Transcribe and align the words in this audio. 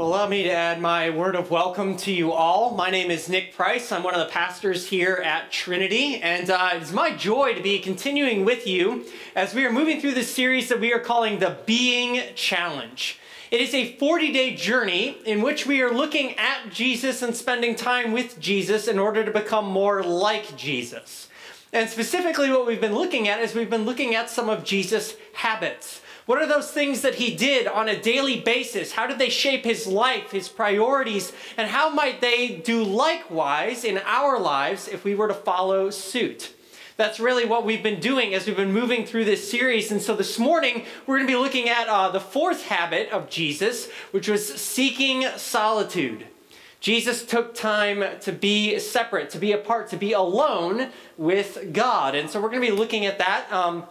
Well, 0.00 0.08
allow 0.08 0.28
me 0.28 0.44
to 0.44 0.50
add 0.50 0.80
my 0.80 1.10
word 1.10 1.36
of 1.36 1.50
welcome 1.50 1.94
to 1.98 2.10
you 2.10 2.32
all. 2.32 2.74
My 2.74 2.88
name 2.88 3.10
is 3.10 3.28
Nick 3.28 3.54
Price. 3.54 3.92
I'm 3.92 4.02
one 4.02 4.14
of 4.14 4.26
the 4.26 4.32
pastors 4.32 4.88
here 4.88 5.16
at 5.22 5.52
Trinity, 5.52 6.22
and 6.22 6.48
uh, 6.48 6.70
it's 6.72 6.90
my 6.90 7.14
joy 7.14 7.52
to 7.52 7.62
be 7.62 7.78
continuing 7.80 8.46
with 8.46 8.66
you 8.66 9.04
as 9.36 9.52
we 9.52 9.62
are 9.66 9.70
moving 9.70 10.00
through 10.00 10.14
this 10.14 10.34
series 10.34 10.70
that 10.70 10.80
we 10.80 10.94
are 10.94 11.00
calling 11.00 11.38
the 11.38 11.58
Being 11.66 12.22
Challenge. 12.34 13.18
It 13.50 13.60
is 13.60 13.74
a 13.74 13.94
40 13.96 14.32
day 14.32 14.54
journey 14.54 15.18
in 15.26 15.42
which 15.42 15.66
we 15.66 15.82
are 15.82 15.92
looking 15.92 16.34
at 16.38 16.70
Jesus 16.70 17.20
and 17.20 17.36
spending 17.36 17.76
time 17.76 18.12
with 18.12 18.40
Jesus 18.40 18.88
in 18.88 18.98
order 18.98 19.22
to 19.22 19.30
become 19.30 19.66
more 19.66 20.02
like 20.02 20.56
Jesus. 20.56 21.28
And 21.74 21.90
specifically, 21.90 22.50
what 22.50 22.66
we've 22.66 22.80
been 22.80 22.94
looking 22.94 23.28
at 23.28 23.40
is 23.40 23.54
we've 23.54 23.68
been 23.68 23.84
looking 23.84 24.14
at 24.14 24.30
some 24.30 24.48
of 24.48 24.64
Jesus' 24.64 25.14
habits. 25.34 26.00
What 26.30 26.40
are 26.40 26.46
those 26.46 26.70
things 26.70 27.00
that 27.00 27.16
he 27.16 27.34
did 27.34 27.66
on 27.66 27.88
a 27.88 28.00
daily 28.00 28.38
basis? 28.38 28.92
How 28.92 29.08
did 29.08 29.18
they 29.18 29.30
shape 29.30 29.64
his 29.64 29.88
life, 29.88 30.30
his 30.30 30.48
priorities, 30.48 31.32
and 31.56 31.68
how 31.68 31.90
might 31.90 32.20
they 32.20 32.46
do 32.50 32.84
likewise 32.84 33.82
in 33.82 33.98
our 34.04 34.38
lives 34.38 34.86
if 34.86 35.02
we 35.02 35.16
were 35.16 35.26
to 35.26 35.34
follow 35.34 35.90
suit? 35.90 36.54
That's 36.96 37.18
really 37.18 37.46
what 37.46 37.64
we've 37.66 37.82
been 37.82 37.98
doing 37.98 38.32
as 38.32 38.46
we've 38.46 38.54
been 38.54 38.72
moving 38.72 39.04
through 39.04 39.24
this 39.24 39.50
series. 39.50 39.90
And 39.90 40.00
so 40.00 40.14
this 40.14 40.38
morning, 40.38 40.84
we're 41.04 41.16
going 41.16 41.26
to 41.26 41.32
be 41.32 41.36
looking 41.36 41.68
at 41.68 41.88
uh, 41.88 42.10
the 42.10 42.20
fourth 42.20 42.66
habit 42.66 43.10
of 43.10 43.28
Jesus, 43.28 43.88
which 44.12 44.28
was 44.28 44.54
seeking 44.54 45.26
solitude. 45.36 46.28
Jesus 46.78 47.26
took 47.26 47.56
time 47.56 48.20
to 48.20 48.30
be 48.30 48.78
separate, 48.78 49.30
to 49.30 49.38
be 49.40 49.50
apart, 49.50 49.88
to 49.88 49.96
be 49.96 50.12
alone 50.12 50.90
with 51.16 51.72
God. 51.72 52.14
And 52.14 52.30
so 52.30 52.40
we're 52.40 52.50
going 52.50 52.62
to 52.62 52.70
be 52.70 52.76
looking 52.76 53.04
at 53.04 53.18
that. 53.18 53.52
Um, 53.52 53.82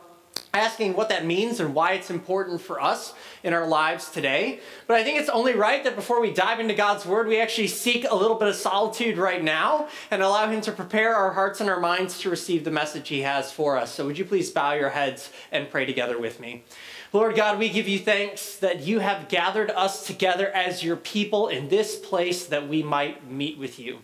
asking 0.53 0.95
what 0.95 1.09
that 1.09 1.25
means 1.25 1.59
and 1.59 1.75
why 1.75 1.93
it's 1.93 2.09
important 2.09 2.61
for 2.61 2.81
us 2.81 3.13
in 3.43 3.53
our 3.53 3.67
lives 3.67 4.09
today. 4.09 4.59
But 4.88 4.98
I 4.98 5.03
think 5.03 5.20
it's 5.20 5.29
only 5.29 5.53
right 5.53 5.84
that 5.84 5.95
before 5.95 6.20
we 6.20 6.34
dive 6.34 6.59
into 6.59 6.73
God's 6.73 7.05
Word, 7.05 7.27
we 7.27 7.39
actually 7.39 7.67
seek 7.67 8.05
a 8.09 8.15
little 8.15 8.35
bit 8.35 8.48
of 8.48 8.55
solitude 8.55 9.18
right 9.18 9.43
now 9.43 9.87
and 10.12 10.21
allow 10.21 10.49
Him 10.49 10.62
to 10.62 10.71
prepare 10.71 11.15
our 11.15 11.34
hearts 11.34 11.62
and 11.62 11.70
our 11.70 11.79
minds 11.79 12.20
to 12.20 12.29
receive 12.29 12.63
the 12.63 12.71
message 12.71 13.09
He 13.09 13.21
has 13.21 13.51
for 13.51 13.77
us. 13.77 13.93
So, 13.93 14.05
would 14.05 14.18
you 14.18 14.26
please 14.26 14.49
bow 14.51 14.73
your 14.73 14.90
heads 14.90 15.31
and 15.51 15.70
pray 15.70 15.85
together 15.85 16.20
with 16.20 16.40
me? 16.40 16.63
Lord 17.12 17.35
God, 17.35 17.57
we 17.57 17.70
give 17.70 17.87
you 17.87 17.98
thanks 17.98 18.57
that 18.57 18.81
you 18.81 18.99
have 18.99 19.29
gathered 19.29 19.71
us 19.71 20.05
together 20.05 20.49
as 20.49 20.84
your 20.84 20.96
people 20.96 21.48
in 21.48 21.70
this 21.70 21.98
place 21.98 22.46
that 22.48 22.68
we 22.68 22.84
might 22.84 23.29
meet 23.29 23.57
with 23.57 23.79
you. 23.79 23.99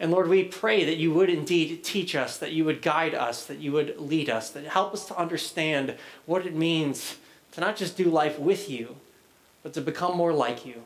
And 0.00 0.12
Lord, 0.12 0.28
we 0.28 0.44
pray 0.44 0.84
that 0.84 0.96
you 0.96 1.12
would 1.12 1.28
indeed 1.28 1.82
teach 1.82 2.14
us, 2.14 2.38
that 2.38 2.52
you 2.52 2.64
would 2.64 2.82
guide 2.82 3.14
us, 3.14 3.44
that 3.46 3.58
you 3.58 3.72
would 3.72 3.98
lead 3.98 4.30
us, 4.30 4.50
that 4.50 4.64
help 4.64 4.94
us 4.94 5.06
to 5.06 5.18
understand 5.18 5.96
what 6.24 6.46
it 6.46 6.54
means 6.54 7.16
to 7.52 7.60
not 7.60 7.76
just 7.76 7.96
do 7.96 8.04
life 8.04 8.38
with 8.38 8.70
you, 8.70 8.96
but 9.62 9.72
to 9.74 9.80
become 9.80 10.16
more 10.16 10.32
like 10.32 10.64
you. 10.64 10.84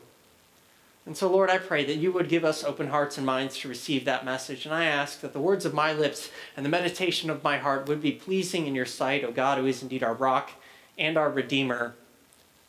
And 1.05 1.17
so, 1.17 1.29
Lord, 1.29 1.49
I 1.49 1.57
pray 1.57 1.83
that 1.85 1.97
you 1.97 2.11
would 2.13 2.29
give 2.29 2.45
us 2.45 2.63
open 2.63 2.87
hearts 2.87 3.17
and 3.17 3.25
minds 3.25 3.57
to 3.59 3.67
receive 3.67 4.05
that 4.05 4.23
message. 4.23 4.65
And 4.65 4.73
I 4.73 4.85
ask 4.85 5.19
that 5.19 5.33
the 5.33 5.39
words 5.39 5.65
of 5.65 5.73
my 5.73 5.91
lips 5.91 6.31
and 6.55 6.65
the 6.65 6.69
meditation 6.69 7.29
of 7.29 7.43
my 7.43 7.57
heart 7.57 7.87
would 7.87 8.01
be 8.01 8.13
pleasing 8.13 8.67
in 8.67 8.73
your 8.73 8.85
sight, 8.85 9.23
O 9.23 9.31
God, 9.31 9.57
who 9.57 9.65
is 9.65 9.83
indeed 9.83 10.01
our 10.01 10.13
rock 10.13 10.51
and 10.97 11.17
our 11.17 11.29
Redeemer. 11.29 11.93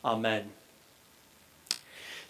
Amen. 0.04 0.50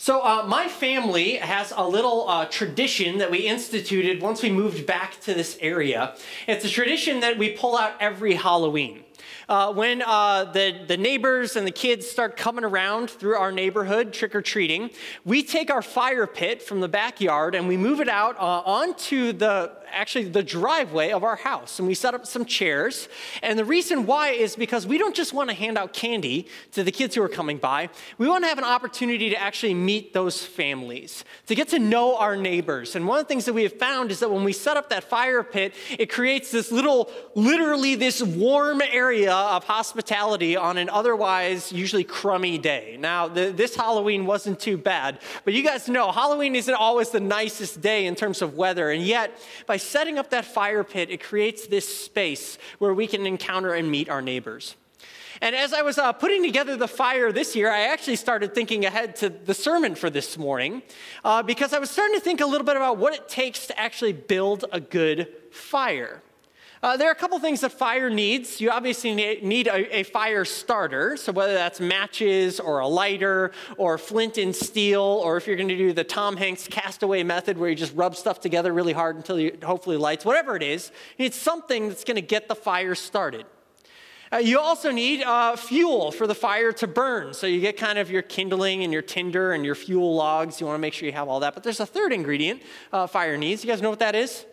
So, 0.05 0.21
uh, 0.21 0.45
my 0.47 0.69
family 0.69 1.37
has 1.37 1.73
a 1.75 1.89
little 1.89 2.29
uh, 2.29 2.45
tradition 2.45 3.17
that 3.21 3.31
we 3.31 3.47
instituted 3.47 4.21
once 4.21 4.43
we 4.43 4.51
moved 4.51 4.85
back 4.85 5.19
to 5.23 5.33
this 5.33 5.57
area. 5.63 6.15
It's 6.47 6.63
a 6.63 6.69
tradition 6.69 7.21
that 7.21 7.39
we 7.39 7.53
pull 7.53 7.75
out 7.75 7.95
every 8.01 8.35
Halloween. 8.35 9.05
Uh, 9.49 9.73
when 9.73 10.03
uh, 10.03 10.45
the, 10.53 10.85
the 10.87 10.99
neighbors 10.99 11.57
and 11.57 11.67
the 11.67 11.73
kids 11.73 12.07
start 12.07 12.37
coming 12.37 12.65
around 12.65 13.09
through 13.09 13.37
our 13.37 13.51
neighborhood 13.51 14.13
trick 14.13 14.35
or 14.35 14.43
treating, 14.43 14.91
we 15.25 15.43
take 15.43 15.71
our 15.71 15.81
fire 15.81 16.27
pit 16.27 16.61
from 16.61 16.81
the 16.81 16.89
backyard 16.89 17.55
and 17.55 17.67
we 17.67 17.79
move 17.79 18.01
it 18.01 18.09
out 18.11 18.37
uh, 18.39 18.63
onto 18.67 19.33
the 19.33 19.73
actually 19.95 20.25
the 20.25 20.43
driveway 20.43 21.11
of 21.11 21.25
our 21.25 21.37
house. 21.37 21.79
And 21.79 21.89
we 21.89 21.95
set 21.95 22.15
up 22.15 22.27
some 22.27 22.45
chairs. 22.45 23.09
And 23.43 23.59
the 23.59 23.65
reason 23.65 24.07
why 24.07 24.31
is 24.31 24.57
because 24.57 24.87
we 24.87 24.99
don't 24.99 25.15
just 25.15 25.33
want 25.33 25.51
to 25.51 25.57
hand 25.57 25.79
out 25.79 25.93
candy 25.93 26.49
to 26.73 26.83
the 26.83 26.93
kids 26.93 27.15
who 27.15 27.23
are 27.23 27.29
coming 27.29 27.59
by, 27.59 27.89
we 28.19 28.29
want 28.29 28.45
to 28.45 28.49
have 28.49 28.59
an 28.59 28.65
opportunity 28.65 29.31
to 29.31 29.41
actually 29.41 29.75
meet 29.75 30.13
those 30.13 30.45
families, 30.45 31.25
to 31.47 31.55
get 31.55 31.69
to 31.69 31.79
know 31.79 32.17
our 32.17 32.37
neighbors. 32.37 32.97
And 32.97 33.07
one 33.07 33.19
of 33.19 33.25
the 33.25 33.29
things 33.29 33.45
that 33.45 33.53
we 33.53 33.63
have 33.63 33.79
found 33.79 34.11
is 34.11 34.21
that 34.21 34.31
when 34.31 34.45
we 34.45 34.53
set 34.53 34.77
up 34.77 34.91
that 34.91 35.05
fire 35.05 35.43
pit, 35.43 35.75
it 35.99 36.11
creates 36.11 36.51
this 36.51 36.71
little, 36.71 37.11
literally, 37.35 37.95
this 37.95 38.23
warm 38.23 38.83
area 38.83 39.33
of 39.33 39.65
hospitality 39.65 40.57
on 40.57 40.79
an 40.79 40.89
otherwise 40.89 41.73
usually 41.73 42.05
crummy 42.05 42.59
day. 42.59 42.97
Now, 42.99 43.29
the, 43.29 43.51
this 43.51 43.77
Halloween 43.77 44.27
wasn't 44.27 44.61
too 44.61 44.77
bad, 44.77 45.19
but 45.45 45.55
you 45.55 45.63
guys 45.63 45.89
know 45.89 46.13
Halloween 46.13 46.57
isn't 46.57 46.75
always 46.75 47.11
the 47.11 47.21
nicest 47.21 47.81
day 47.81 48.07
in 48.07 48.15
terms 48.15 48.43
of 48.43 48.57
weather. 48.57 48.91
And 48.91 49.03
yet, 49.03 49.39
by 49.67 49.77
setting 49.85 50.19
up 50.19 50.31
that 50.31 50.45
fire 50.45 50.85
pit, 50.85 51.11
it 51.11 51.23
creates 51.23 51.67
this 51.67 51.87
space 52.05 52.59
where 52.79 52.95
we 52.95 53.07
can 53.07 53.27
encounter 53.27 53.75
and 53.75 53.91
meet 53.91 54.09
our 54.09 54.23
neighbors. 54.23 54.77
And 55.41 55.55
as 55.55 55.73
I 55.73 55.83
was 55.83 55.99
uh, 55.99 56.13
putting 56.13 56.43
together 56.43 56.77
the 56.77 56.89
fire 56.89 57.33
this 57.33 57.57
year, 57.57 57.71
I 57.71 57.89
actually 57.89 58.17
started 58.17 58.55
thinking 58.55 58.85
ahead 58.85 59.17
to 59.17 59.29
the 59.29 59.55
sermon 59.55 59.95
for 59.95 60.09
this 60.09 60.39
morning 60.39 60.83
uh, 61.25 61.43
because 61.43 61.73
I 61.73 61.79
was 61.79 61.91
starting 61.91 62.15
to 62.15 62.21
think 62.21 62.41
a 62.41 62.47
little 62.47 62.65
bit 62.65 62.77
about 62.77 62.99
what 62.99 63.15
it 63.15 63.29
takes 63.29 63.67
to 63.67 63.79
actually 63.79 64.13
build 64.13 64.65
a 64.73 64.81
good 64.81 65.29
fire. 65.51 66.23
Uh, 66.85 66.99
there 66.99 67.09
are 67.09 67.13
a 67.13 67.15
couple 67.15 67.39
things 67.39 67.63
that 67.63 67.73
fire 67.73 68.11
needs. 68.11 68.61
You 68.61 68.69
obviously 68.69 69.15
need 69.15 69.69
a, 69.69 70.01
a, 70.01 70.03
fire 70.03 70.45
starter, 70.45 71.17
so 71.17 71.33
whether 71.33 71.55
that's 71.55 71.81
matches 71.81 72.61
or 72.61 72.81
a 72.81 72.87
lighter 72.87 73.53
or 73.79 73.97
flint 73.97 74.37
and 74.37 74.55
steel, 74.55 75.01
or 75.01 75.39
if 75.39 75.47
you're 75.47 75.57
going 75.57 75.71
to 75.71 75.79
do 75.79 75.95
the 75.95 76.05
Tom 76.05 76.37
Hanks 76.37 76.69
castaway 76.69 77.23
method 77.23 77.57
where 77.57 77.71
you 77.71 77.75
just 77.75 77.95
rub 77.95 78.15
stuff 78.15 78.39
together 78.39 78.71
really 78.75 78.93
hard 78.93 79.17
until 79.17 79.41
you 79.41 79.57
hopefully 79.65 79.97
lights, 79.97 80.27
whatever 80.27 80.57
it 80.57 80.63
is, 80.63 80.93
you 81.17 81.25
need 81.25 81.33
something 81.33 81.89
that's 81.89 82.05
going 82.05 82.17
to 82.17 82.21
get 82.21 82.49
the 82.49 82.55
fire 82.55 82.95
started. 82.95 83.47
Uh, 84.31 84.37
you 84.37 84.61
also 84.61 84.91
need 84.91 85.23
uh, 85.23 85.57
fuel 85.57 86.13
for 86.13 86.27
the 86.27 86.35
fire 86.35 86.71
to 86.73 86.87
burn. 86.87 87.33
So 87.33 87.47
you 87.47 87.63
get 87.63 87.79
kind 87.79 87.99
of 87.99 88.11
your 88.11 88.21
kindling 88.21 88.85
and 88.85 88.93
your 88.93 89.01
tinder 89.01 89.55
and 89.55 89.65
your 89.65 89.75
fuel 89.75 90.15
logs. 90.15 90.61
You 90.61 90.67
want 90.67 90.77
to 90.77 90.83
make 90.83 90.93
sure 90.93 91.07
you 91.07 91.15
have 91.15 91.31
all 91.31 91.41
that. 91.41 91.55
But 91.55 91.63
there's 91.63 91.81
a 91.81 91.87
third 91.87 92.13
ingredient 92.13 92.61
uh, 92.93 93.07
fire 93.07 93.39
needs. 93.39 93.65
You 93.65 93.71
guys 93.71 93.81
know 93.81 93.89
what 93.89 94.01
that 94.01 94.15
is? 94.15 94.45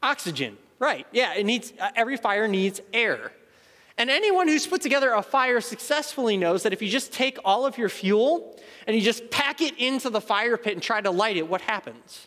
Oxygen. 0.00 0.58
Right, 0.82 1.06
yeah, 1.12 1.34
it 1.34 1.46
needs, 1.46 1.72
uh, 1.80 1.90
every 1.94 2.16
fire 2.16 2.48
needs 2.48 2.80
air. 2.92 3.30
And 3.96 4.10
anyone 4.10 4.48
who's 4.48 4.66
put 4.66 4.82
together 4.82 5.12
a 5.12 5.22
fire 5.22 5.60
successfully 5.60 6.36
knows 6.36 6.64
that 6.64 6.72
if 6.72 6.82
you 6.82 6.88
just 6.88 7.12
take 7.12 7.38
all 7.44 7.64
of 7.64 7.78
your 7.78 7.88
fuel 7.88 8.60
and 8.88 8.96
you 8.96 9.00
just 9.00 9.30
pack 9.30 9.60
it 9.60 9.78
into 9.78 10.10
the 10.10 10.20
fire 10.20 10.56
pit 10.56 10.72
and 10.72 10.82
try 10.82 11.00
to 11.00 11.12
light 11.12 11.36
it, 11.36 11.46
what 11.46 11.60
happens? 11.60 12.26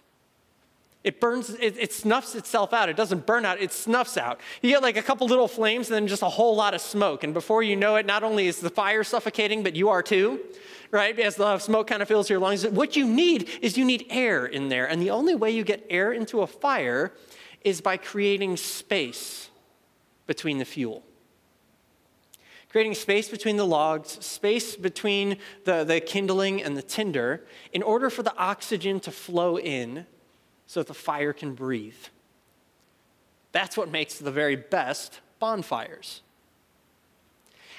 It 1.04 1.20
burns, 1.20 1.50
it, 1.50 1.76
it, 1.78 1.92
snuffs 1.92 2.34
itself 2.34 2.72
out. 2.72 2.88
It 2.88 2.96
doesn't 2.96 3.26
burn 3.26 3.44
out, 3.44 3.60
it 3.60 3.74
snuffs 3.74 4.16
out. 4.16 4.40
You 4.62 4.70
get 4.70 4.82
like 4.82 4.96
a 4.96 5.02
couple 5.02 5.28
little 5.28 5.50
flames 5.50 5.90
and 5.90 5.96
then 5.96 6.08
just 6.08 6.22
a 6.22 6.30
whole 6.30 6.56
lot 6.56 6.74
of 6.74 6.80
smoke. 6.80 7.26
And 7.26 7.34
before 7.34 7.62
you 7.62 7.76
know 7.76 7.98
it, 7.98 8.06
not 8.06 8.24
only 8.24 8.48
is 8.48 8.62
the 8.62 8.70
fire 8.70 9.04
suffocating, 9.04 9.64
but 9.64 9.76
you 9.76 9.90
are 9.90 10.02
too, 10.02 10.40
right? 10.92 11.20
As 11.20 11.36
the 11.36 11.60
smoke 11.60 11.88
kind 11.88 12.02
of 12.02 12.08
fills 12.08 12.30
your 12.30 12.40
lungs. 12.40 12.66
What 12.66 12.96
you 12.96 13.06
need 13.06 13.50
is 13.62 13.78
you 13.78 13.84
need 13.84 14.06
air 14.10 14.46
in 14.46 14.70
there. 14.70 14.86
And 14.86 15.02
the 15.02 15.10
only 15.10 15.36
way 15.36 15.52
you 15.52 15.66
get 15.66 15.86
air 15.90 16.14
into 16.14 16.40
a 16.40 16.48
fire 16.48 17.12
is 17.66 17.82
by 17.82 17.98
creating 17.98 18.56
space 18.56 19.50
between 20.28 20.60
the 20.60 20.66
fuel. 20.66 21.04
Creating 22.70 22.94
space 22.94 23.28
between 23.28 23.58
the 23.58 23.66
logs, 23.66 24.24
space 24.24 24.76
between 24.76 25.38
the, 25.64 25.84
the 25.84 26.00
kindling 26.00 26.62
and 26.62 26.78
the 26.78 26.82
tinder, 26.82 27.46
in 27.74 27.82
order 27.82 28.10
for 28.10 28.22
the 28.22 28.36
oxygen 28.38 29.00
to 29.00 29.12
flow 29.12 29.58
in 29.58 30.06
so 30.68 30.80
that 30.80 30.88
the 30.88 30.94
fire 30.94 31.34
can 31.34 31.56
breathe. 31.56 31.96
That's 33.52 33.76
what 33.76 33.90
makes 33.90 34.20
the 34.20 34.32
very 34.32 34.56
best 34.56 35.22
bonfires. 35.40 36.22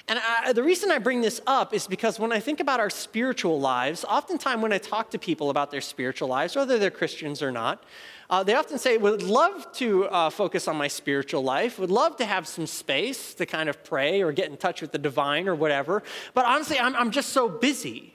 And 0.09 0.19
I, 0.19 0.53
the 0.53 0.63
reason 0.63 0.89
I 0.89 0.99
bring 0.99 1.19
this 1.19 1.41
up 1.45 1.73
is 1.73 1.85
because 1.85 2.17
when 2.17 2.31
I 2.31 2.39
think 2.39 2.61
about 2.61 2.79
our 2.79 2.89
spiritual 2.89 3.59
lives, 3.59 4.05
oftentimes 4.05 4.61
when 4.61 4.71
I 4.71 4.77
talk 4.77 5.11
to 5.11 5.19
people 5.19 5.49
about 5.49 5.69
their 5.69 5.81
spiritual 5.81 6.29
lives, 6.29 6.55
whether 6.55 6.79
they're 6.79 6.89
Christians 6.89 7.41
or 7.41 7.51
not, 7.51 7.83
uh, 8.29 8.41
they 8.41 8.53
often 8.53 8.77
say, 8.77 8.97
would 8.97 9.21
love 9.21 9.69
to 9.73 10.05
uh, 10.05 10.29
focus 10.29 10.67
on 10.67 10.77
my 10.77 10.87
spiritual 10.87 11.43
life, 11.43 11.77
would 11.77 11.91
love 11.91 12.15
to 12.17 12.25
have 12.25 12.47
some 12.47 12.67
space 12.67 13.33
to 13.33 13.45
kind 13.45 13.67
of 13.67 13.83
pray 13.83 14.21
or 14.21 14.31
get 14.31 14.49
in 14.49 14.55
touch 14.55 14.81
with 14.81 14.93
the 14.93 14.97
divine 14.97 15.47
or 15.47 15.55
whatever. 15.55 16.03
But 16.33 16.45
honestly, 16.45 16.79
I'm, 16.79 16.95
I'm 16.95 17.11
just 17.11 17.29
so 17.29 17.49
busy. 17.49 18.13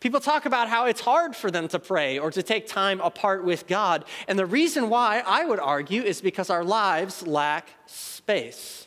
People 0.00 0.20
talk 0.20 0.44
about 0.44 0.68
how 0.68 0.86
it's 0.86 1.00
hard 1.00 1.34
for 1.34 1.50
them 1.50 1.68
to 1.68 1.78
pray 1.78 2.18
or 2.18 2.30
to 2.30 2.42
take 2.42 2.66
time 2.66 3.00
apart 3.00 3.44
with 3.44 3.66
God. 3.66 4.04
And 4.28 4.38
the 4.38 4.46
reason 4.46 4.90
why, 4.90 5.22
I 5.26 5.44
would 5.44 5.58
argue, 5.58 6.02
is 6.02 6.20
because 6.20 6.50
our 6.50 6.64
lives 6.64 7.26
lack 7.26 7.68
space. 7.86 8.86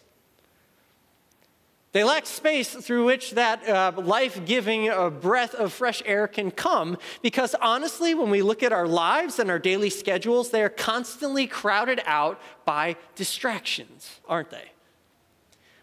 They 1.94 2.06
lack 2.06 2.26
space 2.26 2.74
through 2.74 3.06
which 3.06 3.32
that 3.32 3.68
uh, 3.68 3.92
life 4.02 4.46
giving 4.46 4.90
uh, 4.90 5.10
breath 5.10 5.54
of 5.54 5.74
fresh 5.74 6.02
air 6.06 6.26
can 6.26 6.50
come 6.50 6.98
because 7.22 7.54
honestly, 7.56 8.14
when 8.14 8.30
we 8.30 8.42
look 8.42 8.64
at 8.64 8.72
our 8.72 8.88
lives 8.88 9.40
and 9.40 9.52
our 9.52 9.60
daily 9.60 9.90
schedules, 9.90 10.52
they 10.52 10.64
are 10.64 10.70
constantly 10.70 11.48
crowded 11.48 12.02
out 12.06 12.40
by 12.64 12.96
distractions, 13.16 14.22
aren't 14.26 14.52
they? 14.52 14.72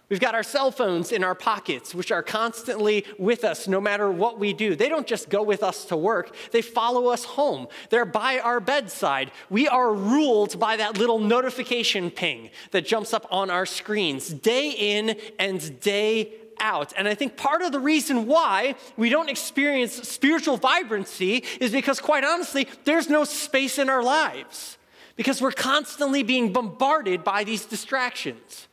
We've 0.08 0.20
got 0.20 0.34
our 0.34 0.42
cell 0.42 0.70
phones 0.70 1.12
in 1.12 1.22
our 1.22 1.34
pockets, 1.34 1.94
which 1.94 2.10
are 2.10 2.22
constantly 2.22 3.04
with 3.18 3.44
us 3.44 3.68
no 3.68 3.78
matter 3.78 4.10
what 4.10 4.38
we 4.38 4.54
do. 4.54 4.74
They 4.74 4.88
don't 4.88 5.06
just 5.06 5.28
go 5.28 5.42
with 5.42 5.62
us 5.62 5.84
to 5.86 5.96
work, 5.96 6.34
they 6.50 6.62
follow 6.62 7.08
us 7.08 7.24
home. 7.24 7.68
They're 7.90 8.06
by 8.06 8.38
our 8.38 8.60
bedside. 8.60 9.30
We 9.50 9.68
are 9.68 9.92
ruled 9.92 10.58
by 10.58 10.76
that 10.76 10.96
little 10.96 11.18
notification 11.18 12.10
ping 12.10 12.50
that 12.70 12.86
jumps 12.86 13.12
up 13.12 13.26
on 13.30 13.50
our 13.50 13.66
screens 13.66 14.28
day 14.28 14.70
in 14.70 15.18
and 15.38 15.78
day 15.80 16.32
out. 16.58 16.92
And 16.96 17.06
I 17.06 17.14
think 17.14 17.36
part 17.36 17.60
of 17.62 17.72
the 17.72 17.80
reason 17.80 18.26
why 18.26 18.76
we 18.96 19.10
don't 19.10 19.28
experience 19.28 20.08
spiritual 20.08 20.56
vibrancy 20.56 21.44
is 21.60 21.70
because, 21.70 22.00
quite 22.00 22.24
honestly, 22.24 22.66
there's 22.84 23.10
no 23.10 23.24
space 23.24 23.78
in 23.78 23.90
our 23.90 24.02
lives 24.02 24.78
because 25.16 25.42
we're 25.42 25.52
constantly 25.52 26.22
being 26.22 26.52
bombarded 26.52 27.24
by 27.24 27.44
these 27.44 27.66
distractions. 27.66 28.67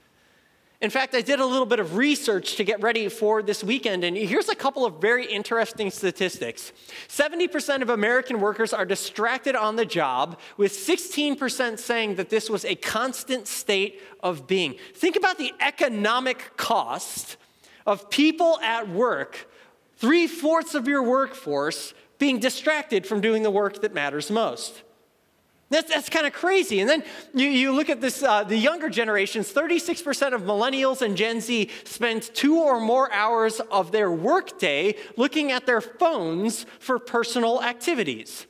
In 0.81 0.89
fact, 0.89 1.15
I 1.15 1.21
did 1.21 1.39
a 1.39 1.45
little 1.45 1.65
bit 1.65 1.79
of 1.79 1.95
research 1.95 2.57
to 2.57 2.63
get 2.65 2.81
ready 2.81 3.07
for 3.07 3.41
this 3.41 3.63
weekend, 3.63 4.03
and 4.03 4.17
here's 4.17 4.49
a 4.49 4.55
couple 4.55 4.85
of 4.85 4.99
very 4.99 5.25
interesting 5.25 5.89
statistics 5.89 6.73
70% 7.07 7.81
of 7.81 7.89
American 7.89 8.41
workers 8.41 8.73
are 8.73 8.85
distracted 8.85 9.55
on 9.55 9.77
the 9.77 9.85
job, 9.85 10.37
with 10.57 10.73
16% 10.73 11.79
saying 11.79 12.15
that 12.15 12.29
this 12.29 12.49
was 12.49 12.65
a 12.65 12.75
constant 12.75 13.47
state 13.47 14.01
of 14.19 14.47
being. 14.47 14.75
Think 14.93 15.15
about 15.15 15.37
the 15.37 15.53
economic 15.61 16.57
cost 16.57 17.37
of 17.85 18.09
people 18.09 18.59
at 18.61 18.89
work, 18.89 19.49
three 19.97 20.27
fourths 20.27 20.75
of 20.75 20.87
your 20.87 21.03
workforce 21.03 21.93
being 22.17 22.39
distracted 22.39 23.05
from 23.05 23.21
doing 23.21 23.43
the 23.43 23.51
work 23.51 23.81
that 23.81 23.93
matters 23.93 24.29
most. 24.29 24.83
That's, 25.69 25.89
that's 25.89 26.09
kind 26.09 26.27
of 26.27 26.33
crazy. 26.33 26.79
And 26.79 26.89
then 26.89 27.03
you, 27.33 27.47
you 27.47 27.71
look 27.73 27.89
at 27.89 27.99
this, 27.99 28.21
uh, 28.21 28.43
the 28.43 28.57
younger 28.57 28.89
generations 28.89 29.51
36% 29.51 30.33
of 30.33 30.43
millennials 30.43 31.01
and 31.01 31.17
Gen 31.17 31.41
Z 31.41 31.69
spend 31.85 32.23
two 32.35 32.59
or 32.59 32.79
more 32.79 33.11
hours 33.11 33.59
of 33.71 33.91
their 33.91 34.11
workday 34.11 34.95
looking 35.17 35.51
at 35.51 35.65
their 35.65 35.81
phones 35.81 36.67
for 36.79 36.99
personal 36.99 37.63
activities. 37.63 38.45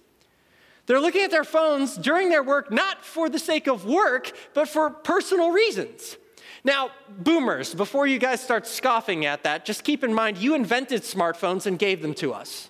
They're 0.88 1.00
looking 1.00 1.24
at 1.24 1.32
their 1.32 1.46
phones 1.46 1.96
during 1.96 2.30
their 2.30 2.44
work, 2.44 2.70
not 2.70 3.04
for 3.04 3.30
the 3.30 3.40
sake 3.40 3.68
of 3.68 3.86
work, 3.86 4.34
but 4.54 4.68
for 4.68 4.90
personal 4.90 5.52
reasons. 5.52 6.18
Now, 6.64 6.90
boomers, 7.10 7.74
before 7.74 8.08
you 8.08 8.20
guys 8.20 8.42
start 8.42 8.68
scoffing 8.68 9.26
at 9.26 9.44
that, 9.44 9.66
just 9.66 9.84
keep 9.84 10.04
in 10.04 10.14
mind 10.14 10.38
you 10.38 10.54
invented 10.54 11.04
smartphones 11.04 11.66
and 11.66 11.80
gave 11.80 12.02
them 12.02 12.14
to 12.16 12.34
us 12.34 12.70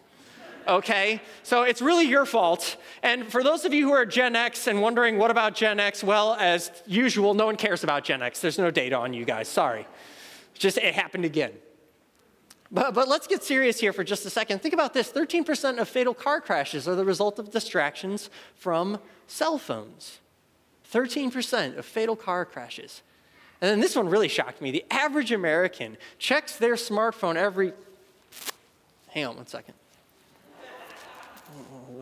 okay? 0.68 1.22
So 1.44 1.64
it's 1.64 1.82
really 1.82 2.06
your 2.06 2.26
fault. 2.26 2.78
And 3.04 3.32
for 3.32 3.44
those 3.44 3.66
of 3.66 3.74
you 3.74 3.88
who 3.88 3.94
are 3.94 4.06
Gen 4.06 4.36
X 4.36 4.68
and 4.68 4.82
wondering 4.82 5.18
what 5.18 5.32
about 5.32 5.56
Gen 5.56 5.80
X, 5.80 6.04
well, 6.04 6.36
as 6.40 6.72
usual, 6.86 7.34
no 7.34 7.46
one 7.46 7.56
cares 7.56 7.84
about 7.84 8.04
Gen 8.04 8.22
X. 8.22 8.42
There's 8.42 8.58
no 8.58 8.72
data 8.72 8.98
on 8.98 9.14
you 9.14 9.26
guys, 9.26 9.48
sorry. 9.48 9.88
just 10.54 10.78
it 10.78 10.94
happened 10.96 11.26
again. 11.26 11.52
But, 12.72 12.94
but 12.94 13.08
let's 13.08 13.28
get 13.28 13.44
serious 13.44 13.80
here 13.80 13.94
for 13.94 14.04
just 14.04 14.26
a 14.26 14.30
second. 14.30 14.62
Think 14.62 14.74
about 14.74 14.94
this 14.94 15.12
13% 15.12 15.80
of 15.80 15.88
fatal 15.88 16.14
car 16.14 16.42
crashes 16.42 16.88
are 16.88 16.96
the 16.96 17.06
result 17.06 17.40
of 17.40 17.52
distractions 17.52 18.30
from 18.56 19.00
cell 19.28 19.58
phones. 19.58 20.20
13% 20.92 21.78
of 21.78 21.86
fatal 21.86 22.16
car 22.16 22.44
crashes. 22.46 23.02
And 23.62 23.70
then 23.70 23.80
this 23.80 23.96
one 23.96 24.10
really 24.10 24.28
shocked 24.28 24.62
me. 24.62 24.72
The 24.72 24.86
average 24.92 25.32
American 25.32 25.98
checks 26.20 26.58
their 26.58 26.76
smartphone 26.76 27.36
every. 27.36 27.74
Hang 29.10 29.26
on 29.26 29.38
one 29.38 29.48
second 29.48 29.76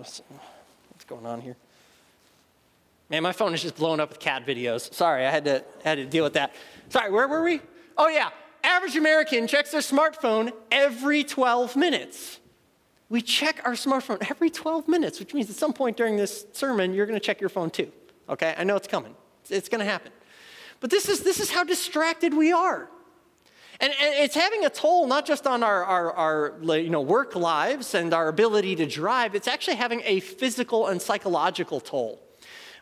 what's 0.04 1.06
going 1.08 1.26
on 1.26 1.42
here? 1.42 1.56
Man, 3.10 3.24
my 3.24 3.32
phone 3.32 3.54
is 3.54 3.62
just 3.62 3.76
blowing 3.76 4.00
up 4.00 4.10
with 4.10 4.20
cat 4.20 4.46
videos. 4.46 4.94
Sorry, 4.94 5.26
I 5.26 5.30
had 5.30 5.46
to, 5.46 5.64
had 5.84 5.96
to 5.96 6.06
deal 6.06 6.24
with 6.24 6.34
that. 6.34 6.54
Sorry, 6.90 7.12
where 7.12 7.28
were 7.28 7.44
we? 7.44 7.62
Oh, 7.98 8.08
yeah. 8.08 8.30
Average 8.64 8.96
American 8.96 9.46
checks 9.48 9.72
their 9.72 9.82
smartphone 9.82 10.52
every 10.72 11.24
12 11.24 11.76
minutes. 11.76 12.40
We 13.10 13.22
check 13.22 13.62
our 13.66 13.74
smartphone 13.74 14.26
every 14.30 14.50
12 14.50 14.88
minutes, 14.88 15.20
which 15.20 15.34
means 15.34 15.50
at 15.50 15.56
some 15.56 15.74
point 15.74 15.98
during 15.98 16.16
this 16.16 16.48
sermon, 16.54 16.94
you're 16.94 17.06
going 17.06 17.20
to 17.20 17.26
check 17.26 17.40
your 17.42 17.50
phone 17.50 17.70
too. 17.70 17.92
Okay? 18.30 18.56
I 18.58 18.64
know 18.64 18.76
it's 18.76 18.88
coming, 18.88 19.16
it's 19.50 19.70
going 19.70 19.80
to 19.80 19.86
happen. 19.86 20.12
But 20.80 20.90
this 20.90 21.08
is, 21.08 21.22
this 21.22 21.40
is 21.40 21.52
how 21.52 21.64
distracted 21.64 22.34
we 22.34 22.52
are. 22.52 22.90
And, 23.80 23.94
and, 24.02 24.16
it's 24.16 24.36
having 24.36 24.66
a 24.66 24.70
toll 24.70 25.08
not 25.08 25.26
just 25.26 25.48
on 25.48 25.64
our, 25.64 25.84
our, 25.84 26.14
our 26.14 26.78
you 26.78 26.90
know, 26.90 27.02
work 27.02 27.36
lives 27.36 27.96
and 27.96 28.14
our 28.14 28.28
ability 28.28 28.76
to 28.78 28.86
drive, 28.86 29.36
it's 29.36 29.48
actually 29.48 29.78
having 29.78 30.02
a 30.06 30.20
physical 30.20 30.88
and 30.88 31.02
psychological 31.02 31.80
toll. 31.80 32.24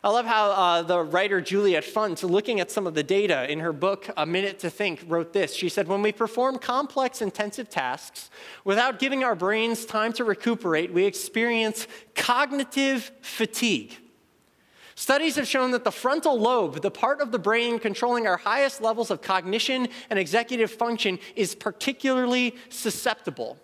I 0.04 0.10
love 0.10 0.26
how 0.26 0.50
uh, 0.50 0.82
the 0.82 1.00
writer 1.00 1.40
Juliet 1.40 1.84
Funt, 1.84 2.28
looking 2.28 2.58
at 2.58 2.72
some 2.72 2.88
of 2.88 2.94
the 2.94 3.04
data 3.04 3.48
in 3.50 3.60
her 3.60 3.72
book, 3.72 4.10
A 4.16 4.26
Minute 4.26 4.58
to 4.60 4.70
Think, 4.70 5.04
wrote 5.06 5.32
this. 5.32 5.54
She 5.54 5.68
said, 5.68 5.86
When 5.86 6.02
we 6.02 6.10
perform 6.10 6.58
complex, 6.58 7.22
intensive 7.22 7.70
tasks 7.70 8.28
without 8.64 8.98
giving 8.98 9.22
our 9.22 9.36
brains 9.36 9.86
time 9.86 10.12
to 10.14 10.24
recuperate, 10.24 10.92
we 10.92 11.04
experience 11.04 11.86
cognitive 12.16 13.12
fatigue. 13.20 13.96
Studies 14.94 15.36
have 15.36 15.48
shown 15.48 15.70
that 15.70 15.84
the 15.84 15.92
frontal 15.92 16.38
lobe, 16.38 16.82
the 16.82 16.90
part 16.90 17.20
of 17.20 17.32
the 17.32 17.38
brain 17.38 17.78
controlling 17.78 18.26
our 18.26 18.36
highest 18.36 18.80
levels 18.80 19.10
of 19.10 19.22
cognition 19.22 19.88
and 20.10 20.18
executive 20.18 20.70
function, 20.70 21.18
is 21.34 21.54
particularly 21.54 22.54
susceptible. 22.68 23.58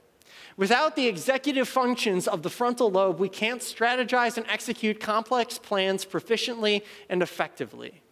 Without 0.56 0.96
the 0.96 1.06
executive 1.06 1.68
functions 1.68 2.26
of 2.26 2.42
the 2.42 2.50
frontal 2.50 2.90
lobe, 2.90 3.20
we 3.20 3.28
can't 3.28 3.60
strategize 3.60 4.36
and 4.36 4.46
execute 4.48 4.98
complex 4.98 5.58
plans 5.58 6.04
proficiently 6.04 6.82
and 7.08 7.22
effectively. 7.22 8.02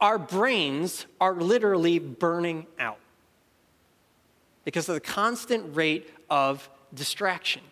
Our 0.00 0.18
brains 0.18 1.06
are 1.20 1.34
literally 1.34 1.98
burning 1.98 2.66
out 2.78 3.00
because 4.64 4.88
of 4.88 4.94
the 4.94 5.00
constant 5.00 5.74
rate 5.74 6.10
of 6.28 6.68
distraction. 6.92 7.62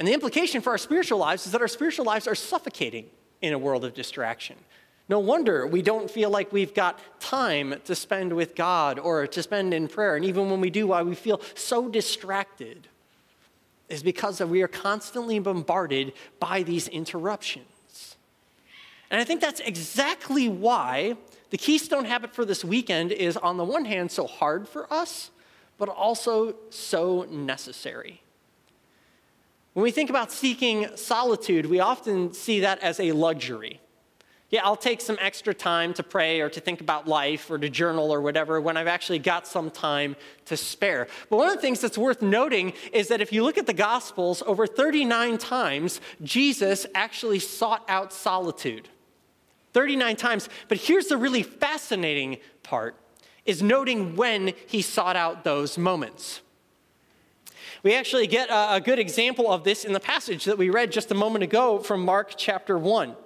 And 0.00 0.08
the 0.08 0.14
implication 0.14 0.62
for 0.62 0.70
our 0.70 0.78
spiritual 0.78 1.18
lives 1.18 1.44
is 1.44 1.52
that 1.52 1.60
our 1.60 1.68
spiritual 1.68 2.06
lives 2.06 2.26
are 2.26 2.34
suffocating 2.34 3.04
in 3.42 3.52
a 3.52 3.58
world 3.58 3.84
of 3.84 3.92
distraction. 3.92 4.56
No 5.10 5.18
wonder 5.18 5.66
we 5.66 5.82
don't 5.82 6.10
feel 6.10 6.30
like 6.30 6.52
we've 6.52 6.72
got 6.72 6.98
time 7.20 7.74
to 7.84 7.94
spend 7.94 8.32
with 8.32 8.54
God 8.54 8.98
or 8.98 9.26
to 9.26 9.42
spend 9.42 9.74
in 9.74 9.88
prayer. 9.88 10.16
And 10.16 10.24
even 10.24 10.50
when 10.50 10.62
we 10.62 10.70
do, 10.70 10.86
why 10.86 11.02
we 11.02 11.14
feel 11.14 11.42
so 11.54 11.90
distracted 11.90 12.88
is 13.90 14.02
because 14.02 14.40
we 14.40 14.62
are 14.62 14.68
constantly 14.68 15.38
bombarded 15.38 16.14
by 16.38 16.62
these 16.62 16.88
interruptions. 16.88 18.16
And 19.10 19.20
I 19.20 19.24
think 19.24 19.42
that's 19.42 19.60
exactly 19.60 20.48
why 20.48 21.18
the 21.50 21.58
keystone 21.58 22.06
habit 22.06 22.34
for 22.34 22.46
this 22.46 22.64
weekend 22.64 23.12
is, 23.12 23.36
on 23.36 23.58
the 23.58 23.64
one 23.64 23.84
hand, 23.84 24.10
so 24.10 24.26
hard 24.26 24.66
for 24.66 24.90
us, 24.90 25.30
but 25.76 25.90
also 25.90 26.54
so 26.70 27.26
necessary. 27.28 28.22
When 29.72 29.84
we 29.84 29.92
think 29.92 30.10
about 30.10 30.32
seeking 30.32 30.96
solitude, 30.96 31.66
we 31.66 31.78
often 31.80 32.32
see 32.32 32.60
that 32.60 32.80
as 32.80 32.98
a 32.98 33.12
luxury. 33.12 33.80
Yeah, 34.50 34.62
I'll 34.64 34.76
take 34.76 35.00
some 35.00 35.16
extra 35.20 35.54
time 35.54 35.94
to 35.94 36.02
pray 36.02 36.40
or 36.40 36.48
to 36.48 36.60
think 36.60 36.80
about 36.80 37.06
life 37.06 37.48
or 37.52 37.58
to 37.58 37.70
journal 37.70 38.12
or 38.12 38.20
whatever 38.20 38.60
when 38.60 38.76
I've 38.76 38.88
actually 38.88 39.20
got 39.20 39.46
some 39.46 39.70
time 39.70 40.16
to 40.46 40.56
spare. 40.56 41.06
But 41.28 41.36
one 41.36 41.48
of 41.48 41.54
the 41.54 41.60
things 41.60 41.80
that's 41.80 41.96
worth 41.96 42.20
noting 42.20 42.72
is 42.92 43.06
that 43.08 43.20
if 43.20 43.32
you 43.32 43.44
look 43.44 43.58
at 43.58 43.66
the 43.68 43.72
Gospels, 43.72 44.42
over 44.44 44.66
39 44.66 45.38
times, 45.38 46.00
Jesus 46.24 46.84
actually 46.96 47.38
sought 47.38 47.84
out 47.88 48.12
solitude. 48.12 48.88
39 49.72 50.16
times. 50.16 50.48
But 50.66 50.78
here's 50.78 51.06
the 51.06 51.16
really 51.16 51.44
fascinating 51.44 52.38
part 52.64 52.96
is 53.46 53.62
noting 53.62 54.16
when 54.16 54.52
he 54.66 54.82
sought 54.82 55.16
out 55.16 55.44
those 55.44 55.78
moments. 55.78 56.40
We 57.82 57.94
actually 57.94 58.26
get 58.26 58.48
a, 58.50 58.78
good 58.80 58.98
example 58.98 59.50
of 59.50 59.64
this 59.64 59.84
in 59.86 59.94
the 59.94 60.00
passage 60.00 60.44
that 60.44 60.58
we 60.58 60.68
read 60.68 60.92
just 60.92 61.10
a 61.10 61.14
moment 61.14 61.44
ago 61.44 61.78
from 61.78 62.04
Mark 62.04 62.34
chapter 62.36 62.76
1. 62.76 63.16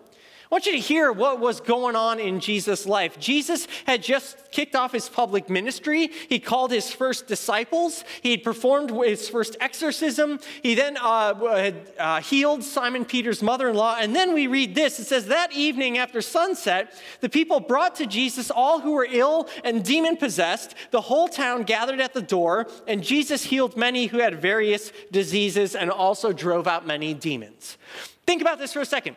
I 0.45 0.55
want 0.55 0.67
you 0.67 0.73
to 0.73 0.79
hear 0.79 1.11
what 1.11 1.41
was 1.41 1.61
going 1.61 1.97
on 1.97 2.21
in 2.21 2.39
Jesus' 2.39 2.85
life. 2.85 3.19
Jesus 3.19 3.67
had 3.87 4.03
just 4.03 4.53
kicked 4.53 4.77
off 4.77 4.93
his 4.93 5.09
public 5.09 5.49
ministry. 5.49 6.11
He 6.29 6.39
called 6.39 6.71
his 6.71 6.93
first 6.93 7.27
disciples. 7.27 8.05
He 8.23 8.31
had 8.33 8.45
performed 8.45 8.91
his 8.91 9.27
first 9.27 9.57
exorcism. 9.59 10.39
He 10.63 10.75
then 10.75 10.99
uh, 11.01 11.35
had 11.57 11.93
uh, 11.99 12.21
healed 12.21 12.63
Simon 12.63 13.07
Peter's 13.07 13.43
mother 13.43 13.71
in 13.71 13.75
law. 13.77 13.97
And 13.99 14.15
then 14.15 14.35
we 14.35 14.47
read 14.47 14.75
this 14.75 15.01
it 15.01 15.07
says, 15.07 15.27
That 15.27 15.53
evening 15.53 15.97
after 15.97 16.21
sunset, 16.21 16.93
the 17.23 17.31
people 17.31 17.59
brought 17.59 17.95
to 17.97 18.07
Jesus 18.07 18.51
all 18.51 18.81
who 18.81 18.93
were 18.93 19.09
ill 19.11 19.49
and 19.65 19.83
demon 19.83 20.19
possessed. 20.19 20.75
The 20.91 21.01
whole 21.01 21.29
town 21.29 21.63
gathered 21.63 22.01
at 22.01 22.13
the 22.13 22.23
door, 22.23 22.67
and 22.87 23.03
Jesus 23.03 23.45
healed 23.45 23.79
many 23.79 24.07
who 24.07 24.19
had 24.19 24.43
various 24.43 24.93
diseases 25.11 25.75
and 25.75 25.91
also 25.91 26.33
drove 26.33 26.67
out 26.67 26.87
many 26.87 27.15
demons. 27.15 27.79
Think 28.27 28.43
about 28.43 28.59
this 28.59 28.75
for 28.75 28.81
a 28.81 28.87
second. 28.87 29.17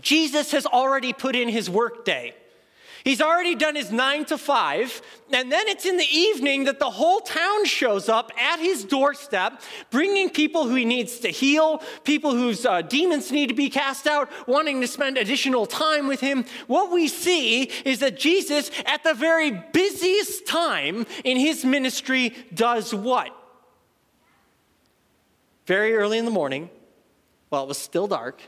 Jesus 0.00 0.52
has 0.52 0.66
already 0.66 1.12
put 1.12 1.36
in 1.36 1.48
his 1.48 1.68
workday. 1.70 2.34
He's 3.04 3.20
already 3.20 3.54
done 3.54 3.76
his 3.76 3.92
nine 3.92 4.24
to 4.26 4.38
five, 4.38 5.02
and 5.30 5.52
then 5.52 5.68
it's 5.68 5.84
in 5.84 5.98
the 5.98 6.08
evening 6.10 6.64
that 6.64 6.78
the 6.78 6.88
whole 6.88 7.20
town 7.20 7.66
shows 7.66 8.08
up 8.08 8.32
at 8.40 8.60
his 8.60 8.82
doorstep, 8.82 9.60
bringing 9.90 10.30
people 10.30 10.66
who 10.66 10.74
he 10.74 10.86
needs 10.86 11.18
to 11.18 11.28
heal, 11.28 11.82
people 12.04 12.30
whose 12.30 12.64
uh, 12.64 12.80
demons 12.80 13.30
need 13.30 13.48
to 13.50 13.54
be 13.54 13.68
cast 13.68 14.06
out, 14.06 14.30
wanting 14.48 14.80
to 14.80 14.86
spend 14.86 15.18
additional 15.18 15.66
time 15.66 16.06
with 16.06 16.20
him. 16.20 16.46
What 16.66 16.90
we 16.90 17.08
see 17.08 17.64
is 17.84 17.98
that 17.98 18.18
Jesus, 18.18 18.70
at 18.86 19.04
the 19.04 19.12
very 19.12 19.50
busiest 19.50 20.46
time 20.46 21.04
in 21.24 21.36
his 21.36 21.62
ministry, 21.62 22.34
does 22.54 22.94
what? 22.94 23.36
Very 25.66 25.94
early 25.94 26.16
in 26.16 26.24
the 26.24 26.30
morning, 26.30 26.70
while 27.50 27.64
it 27.64 27.68
was 27.68 27.76
still 27.76 28.06
dark, 28.06 28.40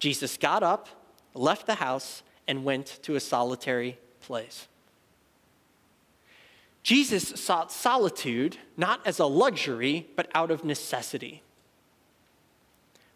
Jesus 0.00 0.36
got 0.36 0.64
up, 0.64 0.88
left 1.34 1.66
the 1.66 1.76
house, 1.76 2.24
and 2.48 2.64
went 2.64 2.98
to 3.02 3.14
a 3.14 3.20
solitary 3.20 3.98
place. 4.20 4.66
Jesus 6.82 7.40
sought 7.40 7.70
solitude 7.70 8.56
not 8.76 9.06
as 9.06 9.18
a 9.18 9.26
luxury, 9.26 10.08
but 10.16 10.28
out 10.34 10.50
of 10.50 10.64
necessity. 10.64 11.42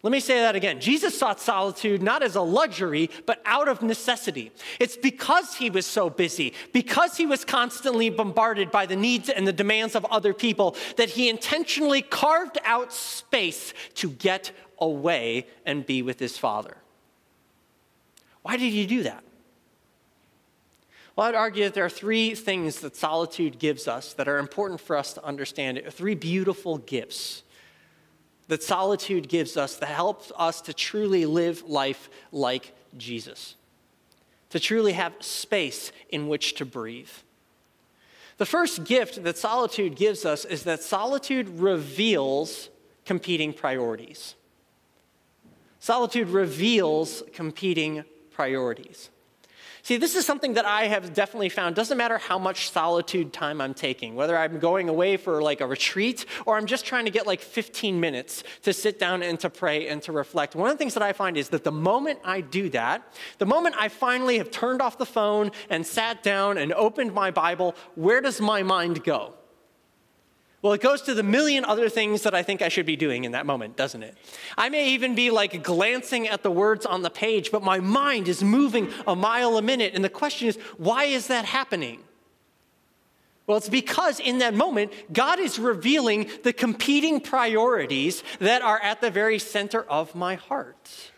Let 0.03 0.11
me 0.11 0.19
say 0.19 0.35
that 0.41 0.55
again. 0.55 0.79
Jesus 0.79 1.17
sought 1.17 1.39
solitude 1.39 2.03
not 2.03 2.21
as 2.21 2.35
a 2.35 2.41
luxury, 2.41 3.09
but 3.25 3.41
out 3.43 3.67
of 3.67 3.81
necessity. 3.81 4.51
It's 4.79 4.95
because 4.95 5.55
he 5.55 5.71
was 5.71 5.87
so 5.87 6.11
busy, 6.11 6.53
because 6.73 7.17
he 7.17 7.25
was 7.25 7.43
constantly 7.43 8.11
bombarded 8.11 8.69
by 8.69 8.85
the 8.85 8.95
needs 8.95 9.29
and 9.29 9.47
the 9.47 9.51
demands 9.51 9.95
of 9.95 10.05
other 10.05 10.31
people, 10.31 10.75
that 10.97 11.09
he 11.09 11.27
intentionally 11.27 12.03
carved 12.03 12.59
out 12.65 12.93
space 12.93 13.73
to 13.95 14.11
get 14.11 14.51
away 14.79 15.47
and 15.65 15.85
be 15.85 16.01
with 16.01 16.19
his 16.19 16.37
Father. 16.37 16.77
Why 18.41 18.57
did 18.57 18.71
he 18.71 18.85
do 18.85 19.03
that? 19.03 19.23
Well, 21.15 21.27
I'd 21.27 21.35
argue 21.35 21.63
that 21.63 21.73
there 21.73 21.85
are 21.85 21.89
three 21.89 22.35
things 22.35 22.81
that 22.81 22.95
solitude 22.95 23.57
gives 23.57 23.87
us 23.87 24.13
that 24.13 24.27
are 24.27 24.37
important 24.37 24.81
for 24.81 24.97
us 24.97 25.13
to 25.13 25.23
understand. 25.23 25.81
Three 25.89 26.15
beautiful 26.15 26.77
gifts 26.77 27.43
that 28.47 28.61
solitude 28.61 29.29
gives 29.29 29.57
us 29.57 29.77
that 29.77 29.87
helps 29.87 30.31
us 30.35 30.61
to 30.61 30.73
truly 30.73 31.25
live 31.25 31.63
life 31.63 32.09
like 32.31 32.73
Jesus, 32.97 33.55
to 34.49 34.59
truly 34.59 34.93
have 34.93 35.13
space 35.21 35.91
in 36.09 36.27
which 36.27 36.55
to 36.55 36.65
breathe. 36.65 37.09
The 38.37 38.45
first 38.45 38.83
gift 38.83 39.23
that 39.23 39.37
solitude 39.37 39.95
gives 39.95 40.25
us 40.25 40.43
is 40.43 40.63
that 40.63 40.83
solitude 40.83 41.47
reveals 41.59 42.69
competing 43.05 43.53
priorities. 43.53 44.35
Solitude 45.85 46.29
reveals 46.29 47.21
competing 47.31 48.05
priorities. 48.31 49.11
See, 49.83 49.97
this 49.97 50.15
is 50.15 50.25
something 50.25 50.55
that 50.55 50.65
I 50.65 50.87
have 50.87 51.13
definitely 51.13 51.49
found. 51.49 51.75
Doesn't 51.75 51.95
matter 51.95 52.17
how 52.17 52.39
much 52.39 52.71
solitude 52.71 53.31
time 53.31 53.61
I'm 53.61 53.75
taking, 53.75 54.15
whether 54.15 54.35
I'm 54.35 54.57
going 54.57 54.89
away 54.89 55.15
for 55.15 55.43
like 55.43 55.61
a 55.61 55.67
retreat 55.67 56.25
or 56.47 56.57
I'm 56.57 56.65
just 56.65 56.87
trying 56.87 57.05
to 57.05 57.11
get 57.11 57.27
like 57.27 57.39
15 57.39 57.99
minutes 57.99 58.43
to 58.63 58.73
sit 58.73 58.97
down 58.97 59.21
and 59.21 59.39
to 59.41 59.49
pray 59.51 59.87
and 59.87 60.01
to 60.01 60.11
reflect. 60.11 60.55
One 60.55 60.71
of 60.71 60.73
the 60.73 60.79
things 60.79 60.95
that 60.95 61.03
I 61.03 61.13
find 61.13 61.37
is 61.37 61.49
that 61.49 61.63
the 61.63 61.71
moment 61.71 62.17
I 62.23 62.41
do 62.41 62.67
that, 62.69 63.13
the 63.37 63.45
moment 63.45 63.75
I 63.77 63.89
finally 63.89 64.39
have 64.39 64.49
turned 64.49 64.81
off 64.81 64.97
the 64.97 65.05
phone 65.05 65.51
and 65.69 65.85
sat 65.85 66.23
down 66.23 66.57
and 66.57 66.73
opened 66.73 67.13
my 67.13 67.29
Bible, 67.29 67.75
where 67.93 68.21
does 68.21 68.41
my 68.41 68.63
mind 68.63 69.03
go? 69.03 69.35
Well, 70.65 70.73
it 70.73 70.81
goes 70.81 71.03
to 71.03 71.13
the 71.13 71.21
million 71.21 71.63
other 71.63 71.89
things 71.89 72.23
that 72.23 72.33
I 72.33 72.41
think 72.41 72.63
I 72.63 72.69
should 72.69 72.87
be 72.87 72.95
doing 72.95 73.23
in 73.23 73.33
that 73.33 73.45
moment, 73.45 73.77
doesn't 73.77 74.01
it? 74.01 74.17
I 74.57 74.69
may 74.69 74.89
even 74.93 75.13
be 75.13 75.29
like 75.29 75.61
glancing 75.61 76.27
at 76.27 76.41
the 76.41 76.49
words 76.49 76.87
on 76.87 77.03
the 77.03 77.11
page, 77.11 77.51
but 77.51 77.61
my 77.61 77.79
mind 77.79 78.27
is 78.27 78.43
moving 78.43 78.89
a 79.05 79.15
mile 79.15 79.57
a 79.57 79.61
minute. 79.61 79.93
And 79.93 80.03
the 80.03 80.09
question 80.09 80.47
is, 80.47 80.55
why 80.77 81.03
is 81.03 81.27
that 81.27 81.45
happening? 81.45 81.99
Well, 83.45 83.57
it's 83.57 83.69
because 83.69 84.19
in 84.19 84.39
that 84.39 84.55
moment, 84.55 84.91
God 85.13 85.39
is 85.39 85.59
revealing 85.59 86.31
the 86.41 86.51
competing 86.51 87.19
priorities 87.21 88.23
that 88.39 88.63
are 88.63 88.79
at 88.81 89.01
the 89.01 89.11
very 89.11 89.37
center 89.37 89.83
of 89.83 90.15
my 90.15 90.33
heart. 90.33 91.11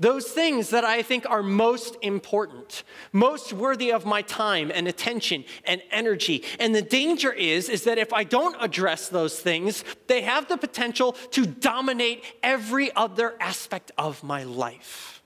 Those 0.00 0.28
things 0.28 0.70
that 0.70 0.84
I 0.84 1.02
think 1.02 1.28
are 1.28 1.42
most 1.42 1.96
important, 2.02 2.84
most 3.12 3.52
worthy 3.52 3.90
of 3.90 4.06
my 4.06 4.22
time 4.22 4.70
and 4.72 4.86
attention 4.86 5.44
and 5.64 5.82
energy. 5.90 6.44
And 6.60 6.72
the 6.72 6.82
danger 6.82 7.32
is 7.32 7.68
is 7.68 7.82
that 7.84 7.98
if 7.98 8.12
I 8.12 8.22
don't 8.22 8.56
address 8.60 9.08
those 9.08 9.40
things, 9.40 9.84
they 10.06 10.22
have 10.22 10.46
the 10.48 10.56
potential 10.56 11.12
to 11.32 11.46
dominate 11.46 12.22
every 12.44 12.94
other 12.94 13.34
aspect 13.40 13.90
of 13.98 14.22
my 14.22 14.44
life. 14.44 15.17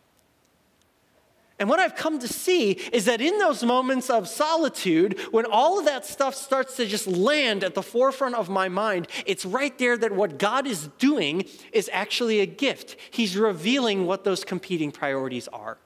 And 1.63 1.69
what 1.69 1.79
I've 1.79 1.95
come 1.95 2.19
to 2.19 2.27
see 2.27 2.73
is 2.73 3.05
that 3.05 3.21
in 3.21 3.39
those 3.39 3.63
moments 3.63 4.11
of 4.11 4.27
solitude, 4.27 5.17
when 5.31 5.45
all 5.45 5.79
of 5.79 5.85
that 5.85 6.05
stuff 6.05 6.35
starts 6.35 6.75
to 6.79 6.87
just 6.87 7.07
land 7.07 7.63
at 7.63 7.77
the 7.77 7.85
forefront 7.85 8.35
of 8.35 8.49
my 8.49 8.69
mind, 8.69 9.07
it's 9.27 9.47
right 9.47 9.79
there 9.79 9.97
that 9.97 10.11
what 10.11 10.41
God 10.41 10.67
is 10.67 10.89
doing 10.99 11.45
is 11.73 11.89
actually 11.93 12.41
a 12.41 12.47
gift. 12.47 12.97
He's 13.13 13.37
revealing 13.37 14.07
what 14.07 14.25
those 14.25 14.43
competing 14.45 14.91
priorities 14.91 15.47
are. 15.53 15.79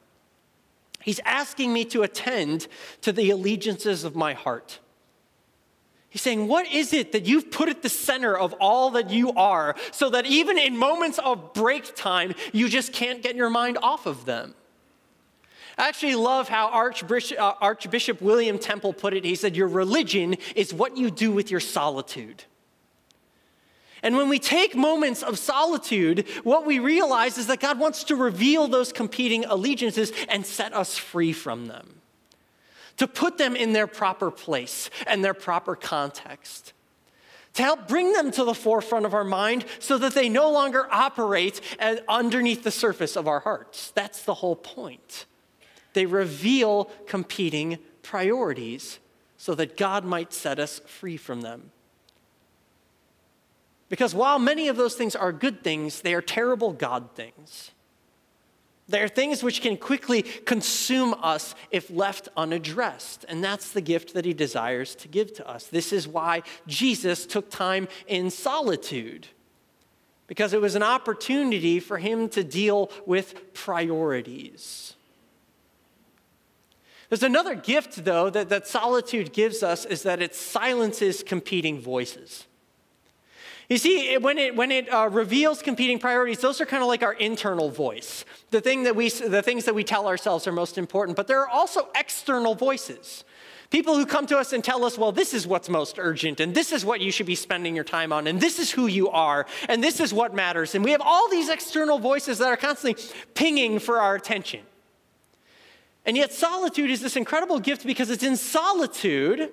He's 1.03 1.21
asking 1.27 1.75
me 1.75 1.85
to 1.85 2.05
attend 2.05 2.69
to 3.03 3.13
the 3.13 3.29
allegiances 3.29 4.03
of 4.03 4.17
my 4.17 4.33
heart. 4.33 4.79
He's 6.09 6.23
saying, 6.23 6.49
What 6.49 6.73
is 6.73 6.95
it 6.95 7.13
that 7.13 7.27
you've 7.27 7.51
put 7.51 7.69
at 7.69 7.83
the 7.83 7.91
center 7.91 8.35
of 8.35 8.55
all 8.63 8.93
that 8.93 9.11
you 9.11 9.33
are 9.33 9.77
so 9.91 10.09
that 10.09 10.25
even 10.25 10.57
in 10.57 10.75
moments 10.75 11.19
of 11.19 11.53
break 11.53 11.95
time, 11.95 12.33
you 12.55 12.71
just 12.71 12.95
can't 12.95 13.23
get 13.23 13.37
your 13.37 13.51
mind 13.51 13.77
off 13.83 14.07
of 14.07 14.25
them? 14.25 14.55
I 15.79 15.89
actually 15.89 16.15
love 16.15 16.49
how 16.49 16.69
Archbishop, 16.69 17.39
uh, 17.39 17.55
Archbishop 17.61 18.23
William 18.23 18.59
Temple 18.59 18.93
put 18.95 19.13
it. 19.13 19.25
He 19.25 19.35
said, 19.35 19.57
Your 19.57 19.69
religion 19.69 20.37
is 20.55 20.73
what 20.73 20.97
you 20.97 21.11
do 21.11 21.33
with 21.33 21.51
your 21.51 21.61
solitude. 21.61 22.45
And 24.03 24.17
when 24.17 24.29
we 24.29 24.39
take 24.39 24.77
moments 24.77 25.23
of 25.23 25.39
solitude, 25.39 26.27
what 26.45 26.65
we 26.65 26.79
realize 26.79 27.39
is 27.39 27.47
that 27.49 27.61
God 27.61 27.79
wants 27.79 28.05
to 28.05 28.17
reveal 28.17 28.69
those 28.69 28.93
competing 28.93 29.45
allegiances 29.45 30.13
and 30.29 30.47
set 30.47 30.73
us 30.73 30.97
free 30.97 31.33
from 31.33 31.67
them, 31.67 32.01
to 32.99 33.09
put 33.09 33.37
them 33.37 33.57
in 33.57 33.73
their 33.73 33.87
proper 33.87 34.31
place 34.31 34.91
and 35.07 35.25
their 35.25 35.35
proper 35.35 35.75
context, 35.75 36.73
to 37.55 37.63
help 37.63 37.89
bring 37.89 38.13
them 38.13 38.31
to 38.31 38.45
the 38.45 38.55
forefront 38.55 39.07
of 39.07 39.15
our 39.15 39.25
mind 39.25 39.65
so 39.79 39.99
that 39.99 40.15
they 40.15 40.29
no 40.29 40.51
longer 40.51 40.87
operate 40.91 41.61
underneath 42.09 42.63
the 42.63 42.71
surface 42.71 43.17
of 43.17 43.27
our 43.27 43.41
hearts. 43.41 43.91
That's 43.93 44.23
the 44.23 44.35
whole 44.35 44.57
point. 44.57 45.27
They 45.97 46.05
reveal 46.05 46.91
competing 47.07 47.79
priorities 48.03 48.99
so 49.39 49.55
that 49.55 49.79
God 49.79 50.05
might 50.05 50.35
set 50.35 50.59
us 50.59 50.79
free 50.81 51.17
from 51.17 51.41
them. 51.41 51.71
Because 53.89 54.15
while 54.15 54.39
many 54.39 54.69
of 54.69 54.77
those 54.77 54.95
things 54.95 55.17
are 55.17 55.33
good 55.33 55.65
things, 55.65 56.03
they 56.03 56.13
are 56.13 56.21
terrible 56.21 56.75
God 56.75 57.15
things. 57.15 57.71
They 58.87 59.01
are 59.01 59.09
things 59.09 59.43
which 59.43 59.63
can 59.63 59.79
quickly 59.79 60.21
consume 60.21 61.15
us 61.23 61.55
if 61.71 61.89
left 61.89 62.29
unaddressed. 62.37 63.25
And 63.27 63.43
that's 63.43 63.71
the 63.71 63.81
gift 63.81 64.13
that 64.13 64.27
he 64.27 64.35
desires 64.35 64.95
to 64.97 65.09
give 65.09 65.33
to 65.37 65.49
us. 65.49 65.67
This 65.67 65.95
is 65.95 66.07
why 66.07 66.43
Jesus 66.67 67.25
took 67.25 67.49
time 67.49 67.89
in 68.07 68.29
solitude, 68.29 69.29
because 70.27 70.53
it 70.53 70.61
was 70.61 70.75
an 70.75 70.83
opportunity 70.83 71.81
for 71.81 71.97
him 71.97 72.29
to 72.29 72.45
deal 72.45 72.91
with 73.07 73.55
priorities. 73.55 74.93
There's 77.09 77.23
another 77.23 77.55
gift, 77.55 78.05
though, 78.05 78.31
that, 78.31 78.49
that 78.49 78.67
solitude 78.67 79.33
gives 79.33 79.63
us 79.63 79.85
is 79.85 80.03
that 80.03 80.21
it 80.21 80.35
silences 80.35 81.23
competing 81.23 81.81
voices. 81.81 82.47
You 83.69 83.79
see, 83.79 84.17
when 84.19 84.39
it, 84.39 84.55
when 84.55 84.71
it 84.71 84.93
uh, 84.93 85.09
reveals 85.11 85.61
competing 85.61 85.99
priorities, 85.99 86.39
those 86.39 86.61
are 86.61 86.67
kind 86.67 86.83
of 86.83 86.89
like 86.89 87.03
our 87.03 87.15
internal 87.15 87.69
voice, 87.69 88.25
the, 88.51 88.61
thing 88.61 88.85
that 88.85 88.95
we, 88.95 89.11
the 89.11 89.43
things 89.43 89.65
that 89.65 89.75
we 89.75 89.83
tell 89.83 90.07
ourselves 90.07 90.47
are 90.47 90.53
most 90.53 90.79
important. 90.79 91.17
But 91.17 91.27
there 91.27 91.41
are 91.41 91.49
also 91.49 91.89
external 91.97 92.55
voices. 92.55 93.25
People 93.71 93.97
who 93.97 94.07
come 94.07 94.27
to 94.27 94.39
us 94.39 94.53
and 94.53 94.63
tell 94.63 94.85
us, 94.85 94.97
well, 94.97 95.11
this 95.11 95.35
is 95.35 95.45
what's 95.47 95.69
most 95.69 95.99
urgent, 95.99 96.39
and 96.39 96.55
this 96.55 96.71
is 96.71 96.85
what 96.85 97.01
you 97.01 97.11
should 97.11 97.27
be 97.27 97.35
spending 97.35 97.75
your 97.75 97.85
time 97.85 98.13
on, 98.13 98.29
and 98.29 98.41
this 98.41 98.61
is 98.61 98.71
who 98.71 98.87
you 98.87 99.09
are, 99.09 99.47
and 99.69 99.83
this 99.83 99.99
is 99.99 100.15
what 100.15 100.33
matters. 100.33 100.77
And 100.77 100.85
we 100.85 100.93
have 100.93 101.01
all 101.01 101.29
these 101.29 101.49
external 101.49 101.99
voices 101.99 102.39
that 102.39 102.47
are 102.47 102.57
constantly 102.57 103.03
pinging 103.35 103.81
for 103.81 104.01
our 104.01 104.15
attention. 104.15 104.61
And 106.07 106.17
yet, 106.17 106.33
solitude 106.33 106.91
is 106.91 107.01
this 107.01 107.17
incredible 107.17 107.59
gift 107.59 107.85
because 107.85 108.11
it's 108.11 108.23
in 108.23 108.37
solitude 108.37 109.53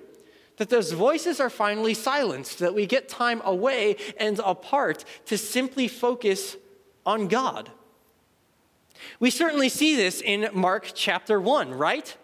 that 0.56 0.70
those 0.70 0.92
voices 0.92 1.40
are 1.40 1.50
finally 1.50 1.94
silenced, 1.94 2.60
that 2.60 2.74
we 2.74 2.86
get 2.86 3.08
time 3.08 3.42
away 3.44 3.96
and 4.18 4.38
apart 4.38 5.04
to 5.26 5.36
simply 5.36 5.88
focus 5.88 6.56
on 7.04 7.26
God. 7.26 7.72
We 9.18 9.30
certainly 9.30 9.68
see 9.68 9.96
this 9.96 10.20
in 10.20 10.48
Mark 10.54 10.92
chapter 10.94 11.40
1, 11.40 11.74
right? 11.74 12.16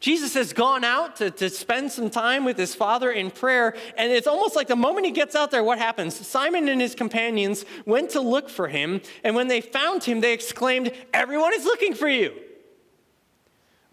Jesus 0.00 0.34
has 0.34 0.52
gone 0.52 0.82
out 0.82 1.16
to, 1.16 1.30
to 1.30 1.48
spend 1.50 1.92
some 1.92 2.10
time 2.10 2.44
with 2.44 2.56
his 2.56 2.74
father 2.74 3.12
in 3.12 3.30
prayer, 3.30 3.76
and 3.96 4.10
it's 4.10 4.26
almost 4.26 4.56
like 4.56 4.66
the 4.66 4.74
moment 4.74 5.06
he 5.06 5.12
gets 5.12 5.36
out 5.36 5.50
there, 5.50 5.62
what 5.62 5.78
happens? 5.78 6.26
Simon 6.26 6.68
and 6.68 6.80
his 6.80 6.94
companions 6.94 7.64
went 7.86 8.10
to 8.10 8.20
look 8.20 8.48
for 8.48 8.66
him, 8.66 9.00
and 9.22 9.36
when 9.36 9.46
they 9.46 9.60
found 9.60 10.02
him, 10.02 10.20
they 10.20 10.32
exclaimed, 10.32 10.90
Everyone 11.12 11.52
is 11.54 11.64
looking 11.64 11.94
for 11.94 12.08
you. 12.08 12.32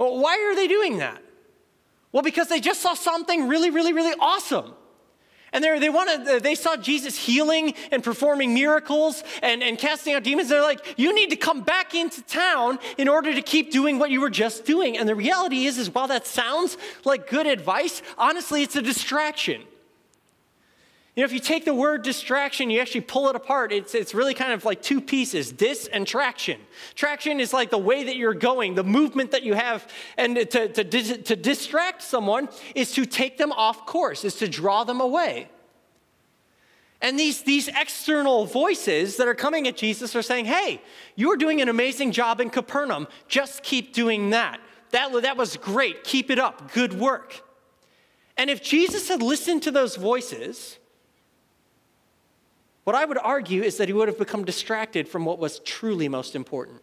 Why 0.07 0.49
are 0.49 0.55
they 0.55 0.67
doing 0.67 0.99
that? 0.99 1.21
Well, 2.11 2.23
because 2.23 2.47
they 2.47 2.59
just 2.59 2.81
saw 2.81 2.93
something 2.93 3.47
really, 3.47 3.69
really, 3.69 3.93
really 3.93 4.15
awesome. 4.19 4.73
And 5.51 5.63
they 5.63 5.89
wanted, 5.89 6.43
they 6.43 6.53
saw 6.55 6.77
Jesus 6.77 7.17
healing 7.17 7.73
and 7.91 8.03
performing 8.03 8.53
miracles 8.53 9.23
and, 9.41 9.63
and 9.63 9.77
casting 9.77 10.13
out 10.13 10.23
demons. 10.23 10.49
They're 10.49 10.61
like, 10.61 10.93
you 10.97 11.13
need 11.13 11.31
to 11.31 11.35
come 11.35 11.61
back 11.61 11.95
into 11.95 12.21
town 12.21 12.77
in 12.97 13.07
order 13.07 13.33
to 13.33 13.41
keep 13.41 13.71
doing 13.71 13.97
what 13.97 14.11
you 14.11 14.21
were 14.21 14.29
just 14.29 14.63
doing. 14.63 14.97
And 14.97 15.09
the 15.09 15.15
reality 15.15 15.65
is, 15.65 15.79
is 15.79 15.93
while 15.93 16.07
that 16.07 16.27
sounds 16.27 16.77
like 17.03 17.29
good 17.29 17.47
advice, 17.47 18.03
honestly, 18.17 18.61
it's 18.61 18.75
a 18.75 18.81
distraction. 18.81 19.63
You 21.19 21.23
know, 21.23 21.31
if 21.31 21.33
you 21.33 21.41
take 21.41 21.65
the 21.65 21.73
word 21.73 22.03
distraction, 22.03 22.69
you 22.69 22.79
actually 22.79 23.01
pull 23.01 23.27
it 23.27 23.35
apart. 23.35 23.73
It's, 23.73 23.93
it's 23.93 24.13
really 24.13 24.33
kind 24.33 24.53
of 24.53 24.63
like 24.63 24.81
two 24.81 25.01
pieces 25.01 25.51
dis 25.51 25.85
and 25.91 26.07
traction. 26.07 26.61
Traction 26.95 27.41
is 27.41 27.51
like 27.51 27.71
the 27.71 27.77
way 27.77 28.05
that 28.05 28.15
you're 28.15 28.33
going, 28.33 28.75
the 28.75 28.85
movement 28.85 29.31
that 29.31 29.43
you 29.43 29.53
have. 29.53 29.85
And 30.15 30.38
to, 30.38 30.69
to, 30.69 30.83
to 30.85 31.35
distract 31.35 32.03
someone 32.03 32.47
is 32.73 32.93
to 32.93 33.05
take 33.05 33.38
them 33.38 33.51
off 33.51 33.85
course, 33.85 34.23
is 34.23 34.35
to 34.35 34.47
draw 34.47 34.85
them 34.85 35.01
away. 35.01 35.49
And 37.01 37.19
these, 37.19 37.41
these 37.41 37.67
external 37.67 38.45
voices 38.45 39.17
that 39.17 39.27
are 39.27 39.35
coming 39.35 39.67
at 39.67 39.75
Jesus 39.75 40.15
are 40.15 40.21
saying, 40.21 40.45
hey, 40.45 40.81
you're 41.17 41.35
doing 41.35 41.59
an 41.59 41.67
amazing 41.67 42.13
job 42.13 42.39
in 42.39 42.49
Capernaum. 42.49 43.09
Just 43.27 43.61
keep 43.61 43.91
doing 43.93 44.29
that. 44.29 44.61
That, 44.91 45.11
that 45.23 45.35
was 45.35 45.57
great. 45.57 46.05
Keep 46.05 46.31
it 46.31 46.39
up. 46.39 46.71
Good 46.71 46.93
work. 46.97 47.43
And 48.38 48.49
if 48.49 48.63
Jesus 48.63 49.09
had 49.09 49.21
listened 49.21 49.63
to 49.63 49.71
those 49.71 49.97
voices, 49.97 50.78
what 52.89 52.96
I 52.96 53.05
would 53.05 53.19
argue 53.19 53.62
is 53.62 53.77
that 53.77 53.88
he 53.88 53.93
would 53.93 54.08
have 54.08 54.17
become 54.17 54.43
distracted 54.43 55.08
from 55.08 55.24
what 55.24 55.38
was 55.38 55.60
truly 55.60 56.10
most 56.10 56.36
important. 56.36 56.81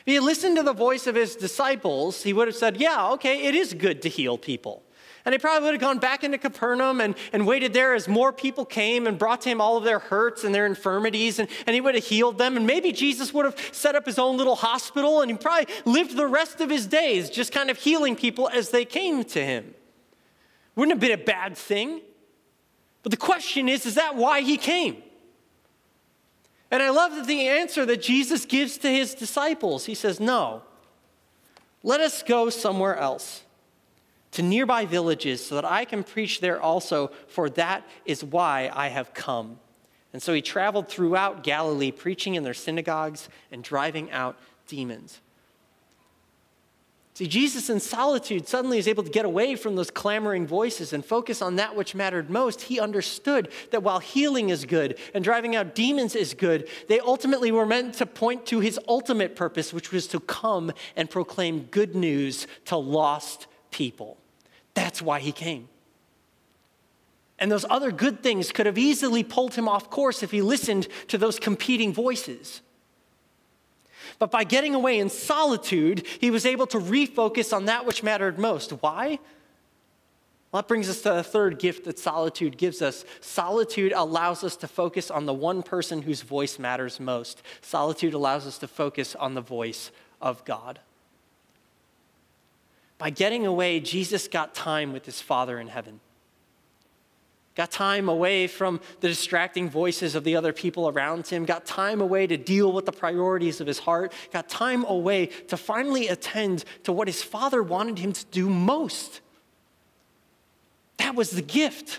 If 0.00 0.06
he 0.06 0.14
had 0.14 0.24
listened 0.24 0.56
to 0.56 0.64
the 0.64 0.72
voice 0.72 1.06
of 1.06 1.14
his 1.14 1.36
disciples, 1.36 2.24
he 2.24 2.32
would 2.32 2.48
have 2.48 2.56
said, 2.56 2.80
Yeah, 2.80 3.12
okay, 3.12 3.44
it 3.44 3.54
is 3.54 3.74
good 3.74 4.02
to 4.02 4.08
heal 4.08 4.36
people. 4.36 4.82
And 5.24 5.32
he 5.32 5.38
probably 5.38 5.66
would 5.66 5.74
have 5.74 5.80
gone 5.80 6.00
back 6.00 6.24
into 6.24 6.36
Capernaum 6.36 7.00
and, 7.00 7.14
and 7.32 7.46
waited 7.46 7.72
there 7.74 7.94
as 7.94 8.08
more 8.08 8.32
people 8.32 8.64
came 8.64 9.06
and 9.06 9.16
brought 9.16 9.42
to 9.42 9.50
him 9.50 9.60
all 9.60 9.76
of 9.76 9.84
their 9.84 10.00
hurts 10.00 10.42
and 10.42 10.52
their 10.52 10.66
infirmities, 10.66 11.38
and, 11.38 11.48
and 11.68 11.74
he 11.74 11.80
would 11.80 11.94
have 11.94 12.04
healed 12.04 12.38
them. 12.38 12.56
And 12.56 12.66
maybe 12.66 12.90
Jesus 12.90 13.32
would 13.32 13.44
have 13.44 13.56
set 13.70 13.94
up 13.94 14.04
his 14.04 14.18
own 14.18 14.36
little 14.36 14.56
hospital 14.56 15.20
and 15.20 15.30
he 15.30 15.36
probably 15.36 15.72
lived 15.84 16.16
the 16.16 16.26
rest 16.26 16.60
of 16.60 16.70
his 16.70 16.88
days 16.88 17.30
just 17.30 17.52
kind 17.52 17.70
of 17.70 17.78
healing 17.78 18.16
people 18.16 18.50
as 18.52 18.70
they 18.70 18.84
came 18.84 19.22
to 19.22 19.46
him. 19.46 19.74
Wouldn't 20.74 20.94
have 20.94 21.00
been 21.00 21.20
a 21.20 21.24
bad 21.24 21.56
thing. 21.56 22.00
But 23.02 23.10
the 23.10 23.16
question 23.16 23.68
is, 23.68 23.86
is 23.86 23.94
that 23.94 24.16
why 24.16 24.40
he 24.40 24.56
came? 24.56 25.02
And 26.70 26.82
I 26.82 26.90
love 26.90 27.14
that 27.14 27.26
the 27.26 27.48
answer 27.48 27.86
that 27.86 28.02
Jesus 28.02 28.44
gives 28.44 28.76
to 28.78 28.88
his 28.88 29.14
disciples. 29.14 29.86
He 29.86 29.94
says, 29.94 30.20
No, 30.20 30.62
let 31.82 32.00
us 32.00 32.22
go 32.22 32.50
somewhere 32.50 32.96
else, 32.96 33.44
to 34.32 34.42
nearby 34.42 34.84
villages, 34.84 35.44
so 35.44 35.54
that 35.54 35.64
I 35.64 35.84
can 35.84 36.04
preach 36.04 36.40
there 36.40 36.60
also, 36.60 37.10
for 37.28 37.48
that 37.50 37.86
is 38.04 38.22
why 38.22 38.70
I 38.74 38.88
have 38.88 39.14
come. 39.14 39.58
And 40.12 40.22
so 40.22 40.34
he 40.34 40.42
traveled 40.42 40.88
throughout 40.88 41.42
Galilee, 41.42 41.90
preaching 41.90 42.34
in 42.34 42.42
their 42.42 42.54
synagogues 42.54 43.28
and 43.50 43.62
driving 43.62 44.10
out 44.10 44.38
demons. 44.66 45.20
See, 47.18 47.26
Jesus 47.26 47.68
in 47.68 47.80
solitude 47.80 48.46
suddenly 48.46 48.78
is 48.78 48.86
able 48.86 49.02
to 49.02 49.10
get 49.10 49.24
away 49.24 49.56
from 49.56 49.74
those 49.74 49.90
clamoring 49.90 50.46
voices 50.46 50.92
and 50.92 51.04
focus 51.04 51.42
on 51.42 51.56
that 51.56 51.74
which 51.74 51.96
mattered 51.96 52.30
most. 52.30 52.60
He 52.60 52.78
understood 52.78 53.50
that 53.72 53.82
while 53.82 53.98
healing 53.98 54.50
is 54.50 54.64
good 54.64 54.96
and 55.12 55.24
driving 55.24 55.56
out 55.56 55.74
demons 55.74 56.14
is 56.14 56.32
good, 56.32 56.68
they 56.86 57.00
ultimately 57.00 57.50
were 57.50 57.66
meant 57.66 57.94
to 57.94 58.06
point 58.06 58.46
to 58.46 58.60
his 58.60 58.78
ultimate 58.86 59.34
purpose, 59.34 59.72
which 59.72 59.90
was 59.90 60.06
to 60.06 60.20
come 60.20 60.70
and 60.94 61.10
proclaim 61.10 61.62
good 61.72 61.96
news 61.96 62.46
to 62.66 62.76
lost 62.76 63.48
people. 63.72 64.16
That's 64.74 65.02
why 65.02 65.18
he 65.18 65.32
came. 65.32 65.68
And 67.40 67.50
those 67.50 67.66
other 67.68 67.90
good 67.90 68.22
things 68.22 68.52
could 68.52 68.66
have 68.66 68.78
easily 68.78 69.24
pulled 69.24 69.56
him 69.56 69.68
off 69.68 69.90
course 69.90 70.22
if 70.22 70.30
he 70.30 70.40
listened 70.40 70.86
to 71.08 71.18
those 71.18 71.40
competing 71.40 71.92
voices. 71.92 72.62
But 74.18 74.30
by 74.30 74.44
getting 74.44 74.74
away 74.74 74.98
in 74.98 75.10
solitude, 75.10 76.06
he 76.20 76.30
was 76.30 76.44
able 76.44 76.66
to 76.68 76.78
refocus 76.78 77.56
on 77.56 77.66
that 77.66 77.86
which 77.86 78.02
mattered 78.02 78.38
most. 78.38 78.70
Why? 78.70 79.18
Well, 80.50 80.62
that 80.62 80.68
brings 80.68 80.88
us 80.88 81.02
to 81.02 81.10
the 81.10 81.22
third 81.22 81.58
gift 81.58 81.84
that 81.84 81.98
solitude 81.98 82.56
gives 82.56 82.80
us. 82.80 83.04
Solitude 83.20 83.92
allows 83.92 84.42
us 84.42 84.56
to 84.56 84.66
focus 84.66 85.10
on 85.10 85.26
the 85.26 85.34
one 85.34 85.62
person 85.62 86.02
whose 86.02 86.22
voice 86.22 86.58
matters 86.58 86.98
most. 86.98 87.42
Solitude 87.60 88.14
allows 88.14 88.46
us 88.46 88.58
to 88.58 88.68
focus 88.68 89.14
on 89.14 89.34
the 89.34 89.40
voice 89.40 89.90
of 90.20 90.44
God. 90.44 90.80
By 92.96 93.10
getting 93.10 93.46
away, 93.46 93.78
Jesus 93.78 94.26
got 94.26 94.54
time 94.54 94.92
with 94.92 95.06
his 95.06 95.20
Father 95.20 95.60
in 95.60 95.68
heaven 95.68 96.00
got 97.58 97.72
time 97.72 98.08
away 98.08 98.46
from 98.46 98.80
the 99.00 99.08
distracting 99.08 99.68
voices 99.68 100.14
of 100.14 100.22
the 100.22 100.36
other 100.36 100.52
people 100.52 100.88
around 100.88 101.26
him, 101.26 101.44
got 101.44 101.66
time 101.66 102.00
away 102.00 102.24
to 102.24 102.36
deal 102.36 102.70
with 102.70 102.86
the 102.86 102.92
priorities 102.92 103.60
of 103.60 103.66
his 103.66 103.80
heart, 103.80 104.12
got 104.32 104.48
time 104.48 104.84
away 104.84 105.26
to 105.48 105.56
finally 105.56 106.06
attend 106.06 106.64
to 106.84 106.92
what 106.92 107.08
his 107.08 107.20
father 107.20 107.60
wanted 107.60 107.98
him 107.98 108.12
to 108.12 108.24
do 108.26 108.48
most. 108.48 109.20
That 110.98 111.16
was 111.16 111.32
the 111.32 111.42
gift. 111.42 111.98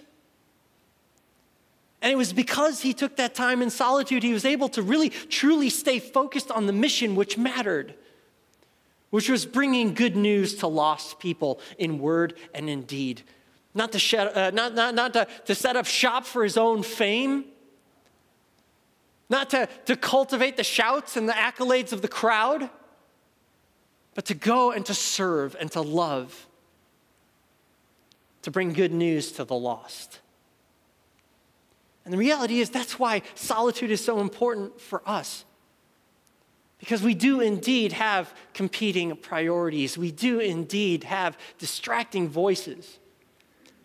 And 2.02 2.10
it 2.10 2.16
was 2.16 2.32
because 2.32 2.82
he 2.82 2.94
took 2.94 3.18
that 3.18 3.36
time 3.36 3.62
in 3.62 3.70
solitude, 3.70 4.24
he 4.24 4.32
was 4.32 4.46
able 4.46 4.70
to 4.70 4.82
really, 4.82 5.10
truly 5.10 5.70
stay 5.70 6.00
focused 6.00 6.52
on 6.52 6.68
the 6.68 6.74
mission 6.74 7.18
which 7.18 7.38
mattered, 7.38 7.96
which 9.10 9.28
was 9.28 9.46
bringing 9.46 9.94
good 9.94 10.16
news 10.16 10.56
to 10.56 10.68
lost 10.68 11.20
people 11.20 11.60
in 11.78 12.00
word 12.00 12.36
and 12.54 12.70
in 12.70 12.84
deed 12.84 13.24
not 13.80 13.94
to, 13.94 13.98
shed, 14.00 14.38
uh, 14.38 14.52
not, 14.52 14.76
not, 14.76 14.94
not 14.94 15.14
to, 15.14 15.26
to 15.46 15.56
set 15.56 15.78
up 15.78 15.86
shop 15.86 16.26
for 16.26 16.44
his 16.44 16.58
own 16.58 16.84
fame, 16.84 17.46
not 19.30 19.50
to, 19.52 19.70
to 19.86 19.96
cultivate 19.96 20.58
the 20.58 20.66
shouts 20.66 21.16
and 21.16 21.30
the 21.30 21.34
accolades 21.34 21.94
of 21.94 22.02
the 22.02 22.08
crowd, 22.10 22.70
but 24.16 24.26
to 24.26 24.34
go 24.34 24.72
and 24.72 24.86
to 24.86 24.94
serve 24.94 25.56
and 25.60 25.72
to 25.72 25.82
love, 25.82 26.48
to 28.42 28.52
bring 28.52 28.74
good 28.74 28.92
news 28.92 29.32
to 29.32 29.46
the 29.46 29.56
lost. 29.56 30.20
And 32.04 32.14
the 32.14 32.18
reality 32.18 32.60
is, 32.60 32.70
that's 32.70 33.00
why 33.00 33.22
solitude 33.34 33.92
is 33.92 34.04
so 34.04 34.20
important 34.20 34.82
for 34.82 35.02
us. 35.06 35.46
Because 36.80 37.02
we 37.02 37.14
do 37.14 37.40
indeed 37.40 37.94
have 37.94 38.34
competing 38.54 39.16
priorities. 39.16 39.98
We 39.98 40.12
do 40.12 40.40
indeed 40.40 41.06
have 41.06 41.38
distracting 41.58 42.28
voices. 42.28 43.00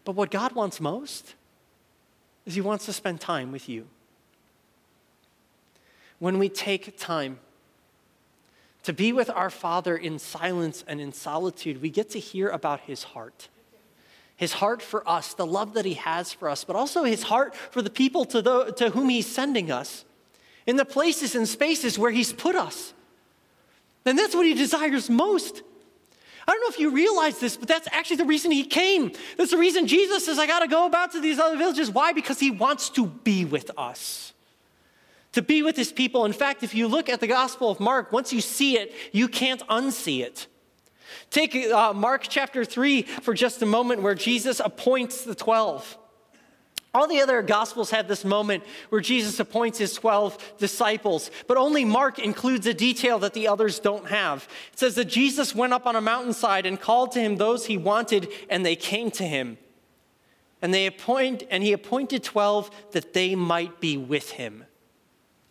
But 0.04 0.12
what 0.12 0.30
God 0.30 0.52
wants 0.52 0.80
most 0.80 1.34
is 2.46 2.54
He 2.54 2.60
wants 2.60 2.86
to 2.86 2.92
spend 2.92 3.20
time 3.20 3.52
with 3.52 3.68
you. 3.68 3.86
When 6.18 6.38
we 6.38 6.48
take 6.48 6.98
time 6.98 7.38
to 8.82 8.92
be 8.92 9.12
with 9.12 9.30
our 9.30 9.50
Father 9.50 9.96
in 9.96 10.18
silence 10.18 10.84
and 10.86 11.00
in 11.00 11.12
solitude, 11.12 11.80
we 11.80 11.90
get 11.90 12.10
to 12.10 12.18
hear 12.18 12.50
about 12.50 12.80
His 12.80 13.02
heart. 13.02 13.48
His 14.36 14.54
heart 14.54 14.82
for 14.82 15.08
us, 15.08 15.34
the 15.34 15.46
love 15.46 15.74
that 15.74 15.84
He 15.84 15.94
has 15.94 16.32
for 16.32 16.48
us, 16.48 16.64
but 16.64 16.76
also 16.76 17.04
His 17.04 17.24
heart 17.24 17.54
for 17.54 17.82
the 17.82 17.90
people 17.90 18.24
to, 18.26 18.42
the, 18.42 18.72
to 18.72 18.90
whom 18.90 19.08
He's 19.08 19.26
sending 19.26 19.70
us, 19.70 20.04
in 20.66 20.76
the 20.76 20.84
places 20.84 21.34
and 21.34 21.48
spaces 21.48 21.98
where 21.98 22.10
He's 22.10 22.32
put 22.32 22.54
us. 22.54 22.92
And 24.04 24.18
that's 24.18 24.34
what 24.34 24.44
He 24.44 24.54
desires 24.54 25.08
most. 25.08 25.62
I 26.46 26.52
don't 26.52 26.60
know 26.60 26.68
if 26.68 26.78
you 26.78 26.90
realize 26.90 27.38
this, 27.38 27.56
but 27.56 27.68
that's 27.68 27.88
actually 27.90 28.16
the 28.16 28.26
reason 28.26 28.50
he 28.50 28.64
came. 28.64 29.12
That's 29.38 29.50
the 29.50 29.58
reason 29.58 29.86
Jesus 29.86 30.26
says, 30.26 30.38
I 30.38 30.46
got 30.46 30.60
to 30.60 30.68
go 30.68 30.86
about 30.86 31.12
to 31.12 31.20
these 31.20 31.38
other 31.38 31.56
villages. 31.56 31.90
Why? 31.90 32.12
Because 32.12 32.38
he 32.38 32.50
wants 32.50 32.90
to 32.90 33.06
be 33.06 33.44
with 33.44 33.70
us, 33.78 34.34
to 35.32 35.40
be 35.40 35.62
with 35.62 35.76
his 35.76 35.90
people. 35.90 36.26
In 36.26 36.34
fact, 36.34 36.62
if 36.62 36.74
you 36.74 36.86
look 36.86 37.08
at 37.08 37.20
the 37.20 37.26
Gospel 37.26 37.70
of 37.70 37.80
Mark, 37.80 38.12
once 38.12 38.32
you 38.32 38.42
see 38.42 38.78
it, 38.78 38.92
you 39.12 39.26
can't 39.26 39.66
unsee 39.68 40.22
it. 40.22 40.46
Take 41.30 41.56
uh, 41.56 41.92
Mark 41.94 42.26
chapter 42.28 42.64
3 42.64 43.02
for 43.02 43.32
just 43.32 43.62
a 43.62 43.66
moment, 43.66 44.02
where 44.02 44.14
Jesus 44.14 44.60
appoints 44.60 45.24
the 45.24 45.34
12. 45.34 45.98
All 46.94 47.08
the 47.08 47.20
other 47.20 47.42
gospels 47.42 47.90
have 47.90 48.06
this 48.06 48.24
moment 48.24 48.62
where 48.88 49.00
Jesus 49.00 49.40
appoints 49.40 49.78
his 49.78 49.94
12 49.94 50.54
disciples, 50.58 51.28
but 51.48 51.56
only 51.56 51.84
Mark 51.84 52.20
includes 52.20 52.68
a 52.68 52.72
detail 52.72 53.18
that 53.18 53.34
the 53.34 53.48
others 53.48 53.80
don't 53.80 54.06
have. 54.06 54.46
It 54.72 54.78
says 54.78 54.94
that 54.94 55.06
Jesus 55.06 55.56
went 55.56 55.72
up 55.72 55.86
on 55.86 55.96
a 55.96 56.00
mountainside 56.00 56.66
and 56.66 56.80
called 56.80 57.10
to 57.12 57.20
him 57.20 57.36
those 57.36 57.66
he 57.66 57.76
wanted, 57.76 58.28
and 58.48 58.64
they 58.64 58.76
came 58.76 59.10
to 59.12 59.24
him. 59.24 59.58
And 60.62 60.72
they 60.72 60.86
appoint 60.86 61.42
and 61.50 61.64
he 61.64 61.72
appointed 61.72 62.22
12 62.22 62.70
that 62.92 63.12
they 63.12 63.34
might 63.34 63.80
be 63.80 63.96
with 63.96 64.30
him, 64.30 64.64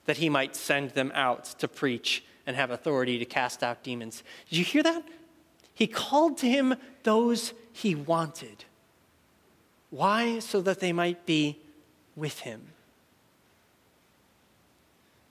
that 0.05 0.17
he 0.17 0.29
might 0.29 0.55
send 0.55 0.91
them 0.91 1.11
out 1.13 1.43
to 1.59 1.67
preach 1.67 2.23
and 2.47 2.55
have 2.55 2.71
authority 2.71 3.19
to 3.19 3.25
cast 3.25 3.63
out 3.63 3.83
demons. 3.83 4.23
Did 4.49 4.59
you 4.59 4.65
hear 4.65 4.83
that? 4.83 5.03
He 5.73 5.87
called 5.87 6.37
to 6.37 6.47
him 6.47 6.75
those 7.03 7.53
he 7.73 7.95
wanted. 7.95 8.63
Why? 9.93 10.39
So 10.39 10.59
that 10.61 10.79
they 10.79 10.91
might 10.91 11.27
be 11.27 11.59
with 12.15 12.39
him. 12.39 12.61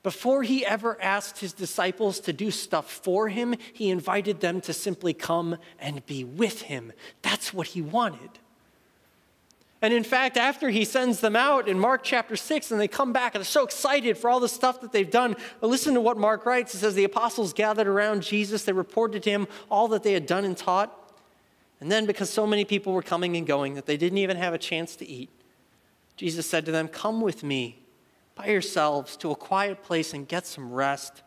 Before 0.05 0.45
he 0.45 0.65
ever 0.65 1.01
asked 1.03 1.41
his 1.41 1.53
disciples 1.53 2.21
to 2.21 2.33
do 2.33 2.53
stuff 2.53 2.89
for 2.89 3.29
him, 3.29 3.57
he 3.73 3.91
invited 3.91 4.39
them 4.41 4.61
to 4.61 4.73
simply 4.73 5.15
come 5.15 5.57
and 5.81 6.07
be 6.07 6.23
with 6.23 6.63
him. 6.63 6.93
That's 7.23 7.53
what 7.53 7.69
he 7.69 7.83
wanted. 7.83 8.31
And 9.81 9.93
in 9.93 10.05
fact, 10.05 10.37
after 10.37 10.71
he 10.71 10.85
sends 10.85 11.19
them 11.19 11.35
out 11.35 11.67
in 11.67 11.77
Mark 11.77 12.05
chapter 12.05 12.37
6, 12.37 12.71
and 12.71 12.81
they 12.81 12.87
come 12.87 13.13
back 13.13 13.35
and 13.35 13.41
they're 13.41 13.47
so 13.47 13.65
excited 13.65 14.17
for 14.17 14.31
all 14.31 14.39
the 14.39 14.49
stuff 14.49 14.81
that 14.83 14.93
they've 14.93 15.11
done. 15.11 15.35
But 15.61 15.71
listen 15.71 15.95
to 15.95 16.01
what 16.01 16.17
Mark 16.17 16.47
writes. 16.47 16.73
It 16.73 16.79
says, 16.79 16.95
The 16.95 17.03
apostles 17.03 17.53
gathered 17.53 17.89
around 17.89 18.23
Jesus. 18.23 18.63
They 18.63 18.73
reported 18.73 19.25
to 19.25 19.31
him 19.31 19.49
all 19.69 19.89
that 19.89 20.05
they 20.05 20.13
had 20.13 20.27
done 20.27 20.45
and 20.45 20.57
taught. 20.57 21.02
And 21.83 21.91
then, 21.91 22.07
because 22.07 22.31
so 22.31 22.47
many 22.47 22.65
people 22.65 22.93
were 22.93 23.03
coming 23.03 23.37
and 23.37 23.45
going 23.45 23.75
that 23.75 23.87
they 23.87 23.97
didn't 23.97 24.19
even 24.19 24.37
have 24.37 24.55
a 24.55 24.59
chance 24.59 24.95
to 24.95 25.05
eat, 25.05 25.31
Jesus 26.17 26.47
said 26.49 26.65
to 26.67 26.71
them, 26.71 26.87
Come 26.87 27.21
with 27.21 27.43
me 27.43 27.83
by 28.37 28.47
yourselves 28.47 29.17
to 29.17 29.33
a 29.33 29.35
quiet 29.35 29.83
place 29.83 30.15
and 30.15 30.29
get 30.29 30.47
some 30.47 30.73
rest. 30.73 31.25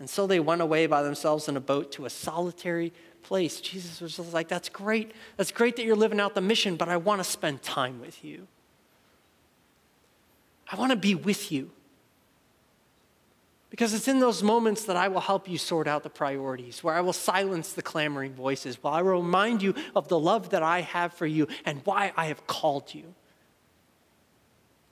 And 0.00 0.10
so 0.10 0.26
they 0.26 0.40
went 0.40 0.60
away 0.60 0.88
by 0.88 1.04
themselves 1.04 1.46
in 1.46 1.56
a 1.56 1.60
boat 1.60 1.92
to 1.92 2.04
a 2.04 2.10
solitary 2.10 2.92
place. 3.22 3.60
Jesus 3.60 4.00
was 4.00 4.16
just 4.16 4.34
like, 4.34 4.48
That's 4.48 4.68
great. 4.68 5.12
That's 5.36 5.52
great 5.52 5.76
that 5.76 5.84
you're 5.84 5.94
living 5.94 6.18
out 6.18 6.34
the 6.34 6.40
mission, 6.40 6.74
but 6.74 6.88
I 6.88 6.96
want 6.96 7.20
to 7.20 7.24
spend 7.24 7.62
time 7.62 8.00
with 8.00 8.24
you. 8.24 8.48
I 10.68 10.74
want 10.74 10.90
to 10.90 10.96
be 10.96 11.14
with 11.14 11.52
you. 11.52 11.70
Because 13.76 13.92
it's 13.92 14.08
in 14.08 14.20
those 14.20 14.42
moments 14.42 14.84
that 14.84 14.96
I 14.96 15.08
will 15.08 15.20
help 15.20 15.50
you 15.50 15.58
sort 15.58 15.86
out 15.86 16.02
the 16.02 16.08
priorities, 16.08 16.82
where 16.82 16.94
I 16.94 17.02
will 17.02 17.12
silence 17.12 17.74
the 17.74 17.82
clamoring 17.82 18.32
voices, 18.32 18.82
while 18.82 18.94
I 18.94 19.02
will 19.02 19.20
remind 19.20 19.60
you 19.60 19.74
of 19.94 20.08
the 20.08 20.18
love 20.18 20.48
that 20.48 20.62
I 20.62 20.80
have 20.80 21.12
for 21.12 21.26
you 21.26 21.46
and 21.66 21.82
why 21.84 22.10
I 22.16 22.28
have 22.28 22.46
called 22.46 22.94
you 22.94 23.14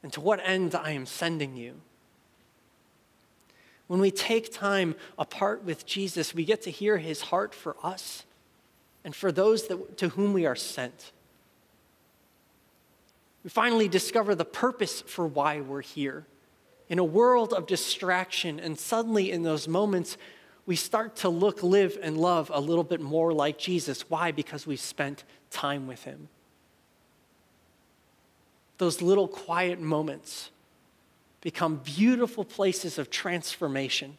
and 0.02 0.12
to 0.12 0.20
what 0.20 0.38
end 0.44 0.74
I 0.74 0.90
am 0.90 1.06
sending 1.06 1.56
you. 1.56 1.80
When 3.86 4.00
we 4.00 4.10
take 4.10 4.52
time 4.52 4.96
apart 5.18 5.64
with 5.64 5.86
Jesus, 5.86 6.34
we 6.34 6.44
get 6.44 6.60
to 6.62 6.70
hear 6.70 6.98
his 6.98 7.22
heart 7.22 7.54
for 7.54 7.76
us 7.82 8.24
and 9.02 9.16
for 9.16 9.32
those 9.32 9.66
that, 9.68 9.96
to 9.96 10.10
whom 10.10 10.34
we 10.34 10.44
are 10.44 10.54
sent. 10.54 11.12
We 13.42 13.48
finally 13.48 13.88
discover 13.88 14.34
the 14.34 14.44
purpose 14.44 15.00
for 15.00 15.26
why 15.26 15.62
we're 15.62 15.80
here. 15.80 16.26
In 16.88 16.98
a 16.98 17.04
world 17.04 17.52
of 17.52 17.66
distraction, 17.66 18.60
and 18.60 18.78
suddenly 18.78 19.30
in 19.30 19.42
those 19.42 19.66
moments, 19.66 20.16
we 20.66 20.76
start 20.76 21.16
to 21.16 21.28
look, 21.28 21.62
live, 21.62 21.98
and 22.02 22.16
love 22.16 22.50
a 22.52 22.60
little 22.60 22.84
bit 22.84 23.00
more 23.00 23.32
like 23.32 23.58
Jesus. 23.58 24.08
Why? 24.10 24.32
Because 24.32 24.66
we've 24.66 24.80
spent 24.80 25.24
time 25.50 25.86
with 25.86 26.04
him 26.04 26.28
those 28.78 29.00
little 29.00 29.28
quiet 29.28 29.80
moments 29.80 30.50
become 31.40 31.76
beautiful 31.84 32.44
places 32.44 32.98
of 32.98 33.10
transformation 33.10 34.16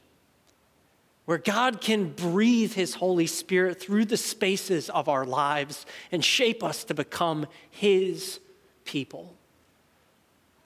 where 1.25 1.39
God 1.39 1.81
can 1.81 2.11
breathe 2.11 2.73
His 2.73 2.95
Holy 2.95 3.25
Spirit 3.25 3.81
through 3.81 4.05
the 4.05 4.17
spaces 4.17 4.89
of 4.91 5.09
our 5.09 5.25
lives 5.25 5.85
and 6.11 6.23
shape 6.23 6.63
us 6.63 6.83
to 6.85 6.93
become 6.93 7.47
His 7.71 8.39
people. 8.85 9.33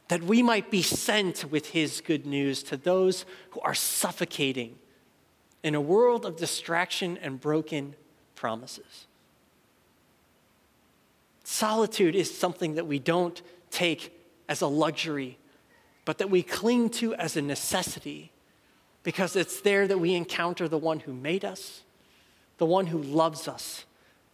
That 0.09 0.23
we 0.23 0.43
might 0.43 0.69
be 0.69 0.81
sent 0.81 1.49
with 1.49 1.69
His 1.69 2.01
good 2.01 2.25
news 2.25 2.61
to 2.63 2.77
those 2.77 3.25
who 3.51 3.61
are 3.61 3.73
suffocating 3.73 4.77
in 5.63 5.75
a 5.75 5.81
world 5.81 6.25
of 6.25 6.37
distraction 6.37 7.17
and 7.21 7.39
broken 7.39 7.95
promises. 8.35 9.07
Solitude 11.43 12.15
is 12.15 12.35
something 12.35 12.75
that 12.75 12.85
we 12.85 12.99
don't 12.99 13.41
take 13.71 14.15
as 14.47 14.61
a 14.61 14.67
luxury, 14.67 15.37
but 16.05 16.17
that 16.19 16.29
we 16.29 16.43
cling 16.43 16.89
to 16.89 17.15
as 17.15 17.35
a 17.35 17.41
necessity 17.41 18.31
because 19.03 19.35
it's 19.35 19.61
there 19.61 19.87
that 19.87 19.99
we 19.99 20.13
encounter 20.13 20.67
the 20.67 20.77
one 20.77 20.99
who 20.99 21.13
made 21.13 21.43
us, 21.43 21.81
the 22.57 22.65
one 22.65 22.87
who 22.87 23.01
loves 23.01 23.47
us, 23.47 23.85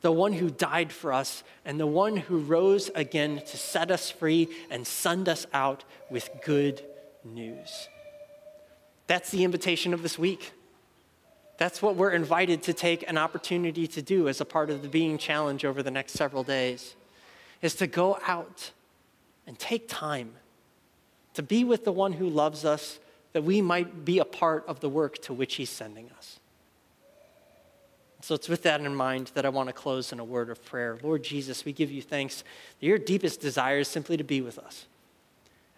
the 0.02 0.12
one 0.12 0.34
who 0.34 0.50
died 0.50 0.92
for 0.92 1.12
us, 1.12 1.44
and 1.64 1.80
the 1.80 1.88
one 1.88 2.18
who 2.18 2.40
rose 2.40 2.92
again 2.94 3.42
to 3.48 3.58
set 3.58 3.90
us 3.90 4.12
free 4.12 4.50
and 4.70 4.86
send 4.86 5.28
us 5.28 5.48
out 5.54 5.84
with 6.10 6.30
good 6.44 6.84
news. 7.24 7.90
That's 9.08 9.32
the 9.32 9.44
invitation 9.44 9.94
of 9.94 10.04
this 10.04 10.20
week. 10.20 10.52
That's 11.58 11.82
what 11.82 11.96
we're 11.96 12.12
invited 12.12 12.64
to 12.64 12.74
take 12.74 13.08
an 13.10 13.18
opportunity 13.18 13.88
to 13.88 14.02
do 14.02 14.28
as 14.28 14.42
a 14.42 14.46
part 14.46 14.70
of 14.70 14.82
the 14.82 14.90
Being 14.90 15.18
Challenge 15.18 15.64
over 15.64 15.82
the 15.82 15.92
next 15.92 16.14
several 16.14 16.44
days, 16.44 16.96
is 17.62 17.76
to 17.76 17.88
go 17.88 18.20
out 18.28 18.72
and 19.48 19.58
take 19.58 19.88
time 19.88 20.34
to 21.34 21.44
be 21.44 21.64
with 21.64 21.86
the 21.86 21.92
one 21.92 22.14
who 22.14 22.30
loves 22.30 22.66
us 22.66 23.00
that 23.34 23.44
we 23.44 23.62
might 23.62 24.06
be 24.06 24.20
a 24.20 24.26
part 24.26 24.66
of 24.68 24.80
the 24.80 24.90
work 24.90 25.22
to 25.24 25.34
which 25.34 25.56
he's 25.56 25.70
sending 25.70 26.10
us. 26.18 26.40
So 28.26 28.34
it's 28.34 28.50
with 28.50 28.64
that 28.64 28.82
in 28.82 28.96
mind 28.96 29.30
that 29.36 29.46
I 29.46 29.50
want 29.50 29.70
to 29.70 29.74
close 29.74 30.12
in 30.12 30.20
a 30.20 30.24
word 30.24 30.50
of 30.50 30.66
prayer. 30.66 30.98
Lord 31.04 31.22
Jesus, 31.22 31.64
we 31.64 31.72
give 31.72 31.92
you 31.92 32.02
thanks 32.02 32.44
that 32.80 32.86
your 32.88 32.98
deepest 32.98 33.40
desire 33.40 33.78
is 33.78 33.88
simply 33.88 34.18
to 34.18 34.24
be 34.24 34.42
with 34.42 34.58
us. 34.58 34.88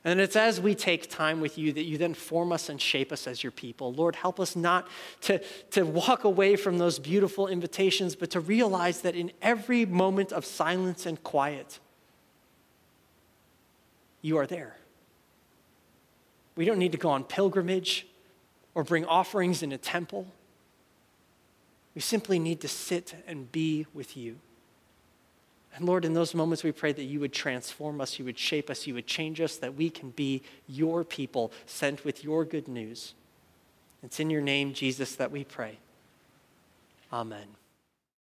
And 0.05 0.21
it's 0.21 0.37
as 0.37 0.61
we 0.61 0.73
take 0.73 1.09
time 1.09 1.41
with 1.41 1.57
you 1.57 1.73
that 1.73 1.83
you 1.83 1.97
then 1.97 2.13
form 2.13 2.53
us 2.53 2.69
and 2.69 2.81
shape 2.81 3.11
us 3.11 3.27
as 3.27 3.43
your 3.43 3.51
people. 3.51 3.91
Lord, 3.91 4.15
help 4.15 4.39
us 4.39 4.55
not 4.55 4.87
to, 5.23 5.39
to 5.71 5.85
walk 5.85 6.23
away 6.23 6.55
from 6.55 6.77
those 6.77 6.99
beautiful 6.99 7.49
invitations, 7.49 8.15
but 8.15 8.29
to 8.29 8.39
realize 8.39 9.01
that 9.01 9.13
in 9.13 9.33
every 9.41 9.85
moment 9.85 10.31
of 10.31 10.45
silence 10.45 11.05
and 11.05 11.21
quiet, 11.25 11.79
you 14.21 14.37
are 14.37 14.47
there. 14.47 14.77
We 16.55 16.63
don't 16.63 16.79
need 16.79 16.93
to 16.93 16.97
go 16.97 17.09
on 17.09 17.25
pilgrimage 17.25 18.07
or 18.73 18.85
bring 18.85 19.03
offerings 19.03 19.61
in 19.61 19.73
a 19.73 19.77
temple. 19.77 20.27
We 21.97 22.01
simply 22.01 22.37
need 22.37 22.61
to 22.61 22.67
sit 22.67 23.15
and 23.25 23.51
be 23.51 23.87
with 23.91 24.15
you. 24.15 24.35
And 25.75 25.83
Lord, 25.83 26.05
in 26.05 26.13
those 26.13 26.35
moments, 26.35 26.63
we 26.63 26.71
pray 26.71 26.91
that 26.91 27.05
you 27.05 27.19
would 27.19 27.33
transform 27.33 28.01
us, 28.01 28.19
you 28.19 28.25
would 28.25 28.37
shape 28.37 28.69
us, 28.69 28.85
you 28.85 28.93
would 28.93 29.07
change 29.07 29.41
us, 29.41 29.55
that 29.55 29.73
we 29.73 29.89
can 29.89 30.11
be 30.11 30.43
your 30.67 31.03
people 31.03 31.51
sent 31.65 32.05
with 32.05 32.23
your 32.23 32.45
good 32.45 32.67
news. 32.67 33.15
It's 34.03 34.19
in 34.19 34.29
your 34.29 34.41
name, 34.41 34.75
Jesus, 34.75 35.15
that 35.15 35.31
we 35.31 35.43
pray. 35.43 35.79
Amen. 37.11 37.47